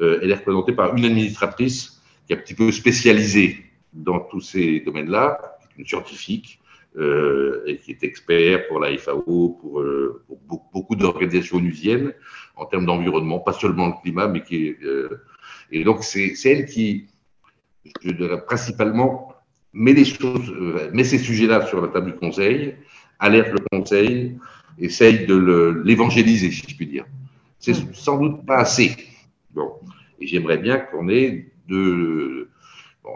[0.00, 4.80] elle est représentée par une administratrice qui est un petit peu spécialisée dans tous ces
[4.80, 6.59] domaines-là, une scientifique,
[6.96, 12.12] euh, et qui est expert pour la FAO, pour, euh, pour beaucoup d'organisations onusiennes
[12.56, 15.22] en termes d'environnement, pas seulement le climat, mais qui est, euh,
[15.70, 17.06] et donc c'est elle qui,
[18.02, 19.32] je dirais principalement,
[19.72, 20.52] met, les choses,
[20.92, 22.74] met ces sujets-là sur la table du Conseil,
[23.20, 24.36] alerte le Conseil,
[24.78, 27.06] essaye de l'évangéliser, si je puis dire.
[27.60, 28.96] C'est sans doute pas assez.
[29.52, 29.74] Bon.
[30.18, 32.48] Et j'aimerais bien qu'on ait deux.
[33.02, 33.12] Bon,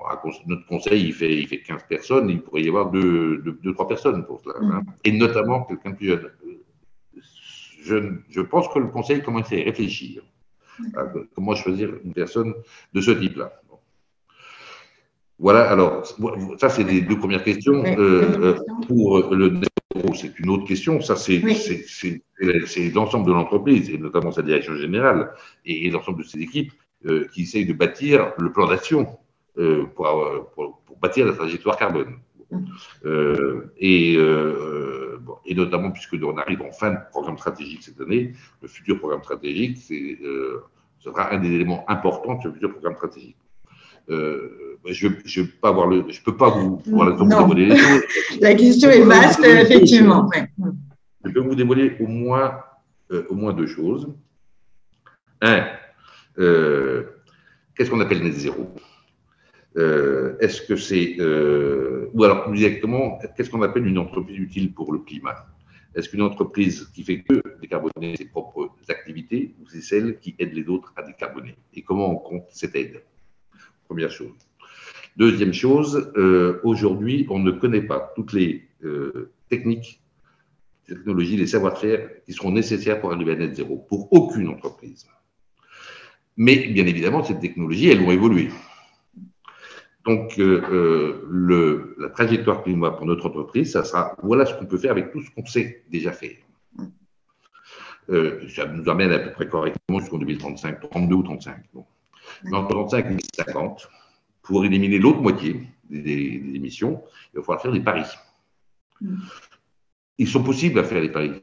[0.46, 3.86] notre conseil, il fait, il fait 15 personnes, il pourrait y avoir deux, deux, trois
[3.86, 4.56] personnes pour cela.
[4.60, 4.80] Hein.
[4.80, 4.92] Mm.
[5.04, 6.30] Et notamment quelqu'un de plus jeune.
[7.82, 7.96] Je,
[8.30, 10.22] je, pense que le conseil commence à y réfléchir.
[10.96, 11.04] À
[11.34, 12.54] comment choisir une personne
[12.92, 13.60] de ce type-là.
[15.38, 16.06] Voilà, alors,
[16.58, 17.84] ça, c'est les deux premières questions.
[17.84, 18.58] Euh, euh,
[18.88, 19.60] pour le
[20.14, 21.00] c'est une autre question.
[21.00, 21.40] Ça, c'est
[22.94, 25.32] l'ensemble de l'entreprise, et notamment sa direction générale,
[25.64, 26.72] et, l'ensemble de ses équipes,
[27.06, 29.18] euh, qui essayent de bâtir le plan d'action
[29.54, 32.18] pour, pour, bâtir la trajectoire carbone.
[33.78, 34.14] et,
[35.46, 38.32] et notamment, puisque on arrive en fin de programme stratégique cette année,
[38.62, 39.78] le futur programme stratégique,
[41.04, 43.36] sera un des éléments importants de ce futur programme stratégique.
[44.10, 46.82] Euh, je ne peux pas avoir le, je peux pas vous,
[47.54, 48.02] les choses.
[48.40, 50.28] La question est vaste, effectivement.
[51.24, 52.60] Je peux vous dévoiler au moins,
[53.10, 54.12] euh, au moins deux choses.
[55.40, 55.64] Un,
[56.38, 57.04] euh,
[57.74, 58.68] qu'est-ce qu'on appelle net zéro?
[59.76, 61.16] Est-ce que c'est,
[62.12, 65.46] ou alors plus exactement, qu'est-ce qu'on appelle une entreprise utile pour le climat?
[65.94, 70.52] Est-ce qu'une entreprise qui fait que décarboner ses propres activités ou c'est celle qui aide
[70.52, 71.54] les autres à décarboner?
[71.72, 73.02] Et comment on compte cette aide?
[73.86, 74.34] Première chose.
[75.16, 80.02] Deuxième chose, euh, aujourd'hui, on ne connaît pas toutes les euh, techniques,
[80.86, 85.06] technologies, les savoir-faire qui seront nécessaires pour arriver à net zéro, pour aucune entreprise.
[86.36, 88.48] Mais bien évidemment, ces technologies, elles vont évoluer.
[90.04, 94.78] Donc, euh, le, la trajectoire climat pour notre entreprise, ça sera voilà ce qu'on peut
[94.78, 96.36] faire avec tout ce qu'on sait déjà faire.
[98.08, 101.56] ça nous amène à peu près correctement jusqu'en 2035, 32 ou 35.
[101.72, 101.84] Bon
[102.52, 103.88] entre 35 et 2050,
[104.42, 107.02] pour éliminer l'autre moitié des, émissions,
[107.32, 108.06] il va falloir faire des paris.
[110.18, 111.42] Ils sont possibles à faire des paris,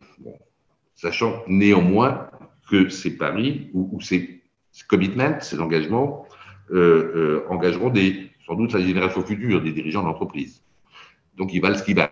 [0.95, 2.29] sachant néanmoins
[2.69, 4.41] que ces paris ou, ces,
[4.87, 6.27] commitments, ces engagements,
[6.71, 10.63] euh, euh, engageront des, sans doute la génération future des dirigeants d'entreprise.
[11.37, 12.11] Donc ils valent ce qu'ils valent.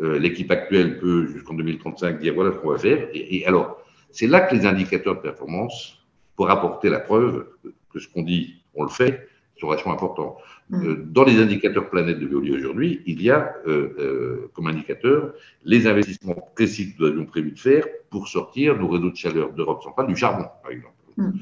[0.00, 3.08] Euh, l'équipe actuelle peut, jusqu'en 2035, dire voilà ce qu'on va faire.
[3.12, 3.76] et alors,
[4.10, 5.98] c'est là que les indicateurs de performance
[6.36, 7.46] pour apporter la preuve
[7.92, 9.28] que ce qu'on dit, on le fait,
[9.60, 10.38] sont vachement importants.
[10.70, 10.86] Mm.
[10.86, 15.86] Euh, dans les indicateurs planète de Veolia aujourd'hui, il y a euh, comme indicateur les
[15.86, 19.82] investissements précis que nous avions prévu de faire pour sortir nos réseaux de chaleur d'Europe
[19.82, 20.94] centrale du charbon, par exemple.
[21.16, 21.32] Mm.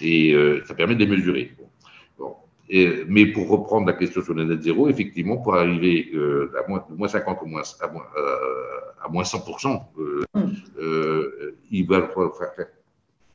[0.00, 0.34] et
[0.66, 1.52] ça permet de les mesurer.
[2.70, 6.10] Mais pour reprendre la question sur le net zéro, effectivement, pour arriver
[6.58, 8.04] à moins, moins 50 ou moins, à, moins,
[9.02, 9.82] à moins 100%,
[10.34, 10.40] mm.
[11.70, 12.66] il va falloir faire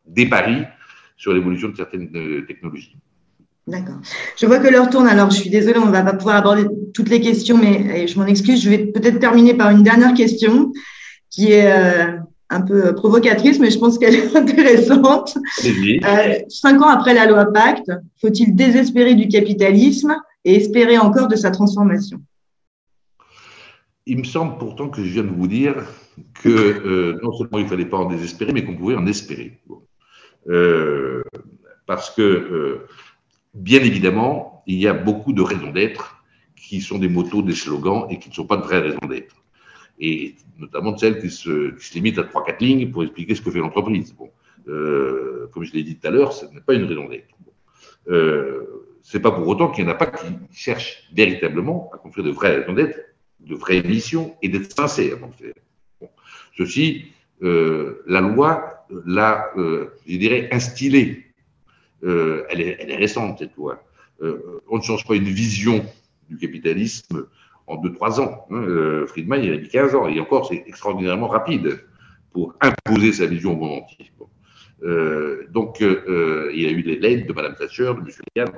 [0.05, 0.63] des paris
[1.19, 2.95] sur l'évolution de certaines euh, technologies.
[3.67, 3.97] D'accord.
[4.35, 6.65] Je vois que l'heure tourne, alors je suis désolée, on ne va pas pouvoir aborder
[6.93, 8.63] toutes les questions, mais je m'en excuse.
[8.63, 10.71] Je vais peut-être terminer par une dernière question
[11.29, 12.17] qui est euh,
[12.49, 15.37] un peu provocatrice, mais je pense qu'elle est intéressante.
[15.65, 21.35] Euh, cinq ans après la loi Pacte, faut-il désespérer du capitalisme et espérer encore de
[21.35, 22.21] sa transformation?
[24.05, 25.75] Il me semble pourtant que je viens de vous dire
[26.33, 29.59] que non seulement il ne fallait pas en désespérer, mais qu'on pouvait en espérer.
[30.47, 31.23] Euh,
[31.85, 32.87] parce que, euh,
[33.53, 36.23] bien évidemment, il y a beaucoup de raisons d'être
[36.55, 39.35] qui sont des motos, des slogans et qui ne sont pas de vraies raisons d'être.
[39.99, 43.59] Et notamment de celles qui se, limitent à 3-4 lignes pour expliquer ce que fait
[43.59, 44.13] l'entreprise.
[44.13, 44.29] Bon.
[44.67, 47.27] Euh, comme je l'ai dit tout à l'heure, ce n'est pas une raison d'être.
[47.39, 47.51] Bon.
[48.09, 48.65] Euh,
[49.01, 52.31] c'est pas pour autant qu'il n'y en a pas qui cherchent véritablement à construire de
[52.31, 52.99] vraies raisons d'être,
[53.39, 55.17] de vraies missions et d'être sincères.
[56.57, 57.05] Ceci,
[57.41, 61.25] euh, la loi l'a, je dirais, instillé.
[62.03, 63.83] Euh, elle, est, elle, est, récente, cette loi.
[64.21, 65.85] On ne change pas une vision
[66.29, 67.27] du capitalisme
[67.69, 68.45] en 2-3 ans.
[68.51, 69.05] Hein.
[69.07, 71.79] Friedman, il a mis 15 ans, et encore, c'est extraordinairement rapide
[72.31, 74.11] pour imposer sa vision au monde entier.
[74.83, 78.07] Euh, donc, euh, il y a eu l'aide de Mme Thatcher, de M.
[78.35, 78.51] Reagan.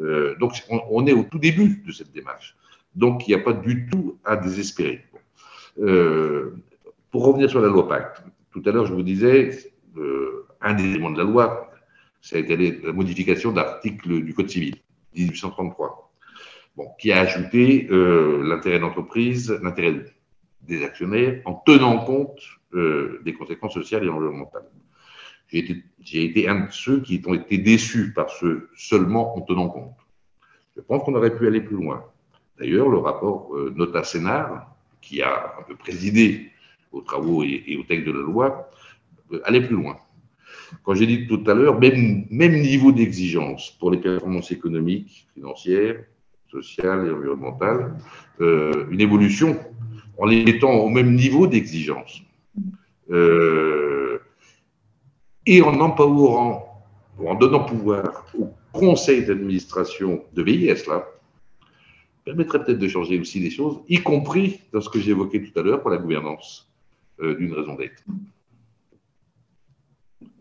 [0.00, 2.56] Euh, donc, on, est au tout début de cette démarche.
[2.94, 5.04] Donc, il n'y a pas du tout à désespérer.
[7.10, 8.22] Pour revenir sur la loi Pacte,
[8.52, 9.72] tout à l'heure, je vous disais,
[10.60, 11.70] un des éléments de la loi,
[12.20, 14.74] ça la modification d'articles du Code civil,
[15.14, 16.07] 1833,
[16.98, 20.04] qui a ajouté l'intérêt d'entreprise, l'intérêt
[20.62, 22.40] des actionnaires, en tenant compte
[22.72, 24.66] des conséquences sociales et environnementales.
[25.50, 29.96] J'ai été, un de ceux qui ont été déçus par ce seulement en tenant compte.
[30.76, 32.04] Je pense qu'on aurait pu aller plus loin.
[32.58, 36.50] D'ailleurs, le rapport euh, Nota Sénard, qui a un peu présidé
[36.92, 38.70] aux travaux et, et, au texte de la loi,
[39.32, 39.96] euh, allait plus loin.
[40.82, 46.04] Quand j'ai dit tout à l'heure, même niveau d'exigence pour les performances économiques, financières,
[46.50, 47.94] sociales et environnementales,
[48.40, 49.58] euh, une évolution
[50.18, 52.22] en les mettant au même niveau d'exigence.
[53.10, 54.18] Euh,
[55.46, 56.84] et en empowerant,
[57.18, 61.06] ou en donnant pouvoir au conseil d'administration de veiller à cela,
[62.24, 65.62] permettrait peut-être de changer aussi les choses, y compris dans ce que évoqué tout à
[65.62, 66.68] l'heure pour la gouvernance
[67.20, 68.02] euh, d'une raison d'être.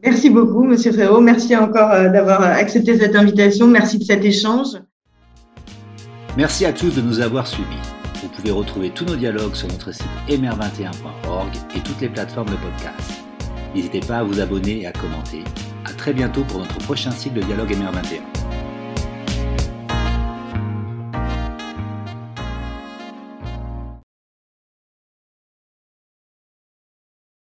[0.03, 1.22] Merci beaucoup, Monsieur Ferraud.
[1.22, 3.68] Merci encore d'avoir accepté cette invitation.
[3.68, 4.78] Merci de cet échange.
[6.38, 7.81] Merci à tous de nous avoir suivis.
[8.21, 12.55] Vous pouvez retrouver tous nos dialogues sur notre site mr21.org et toutes les plateformes de
[12.57, 13.23] podcast.
[13.73, 15.43] N'hésitez pas à vous abonner et à commenter.
[15.83, 18.47] À très bientôt pour notre prochain cycle de dialogue MR21.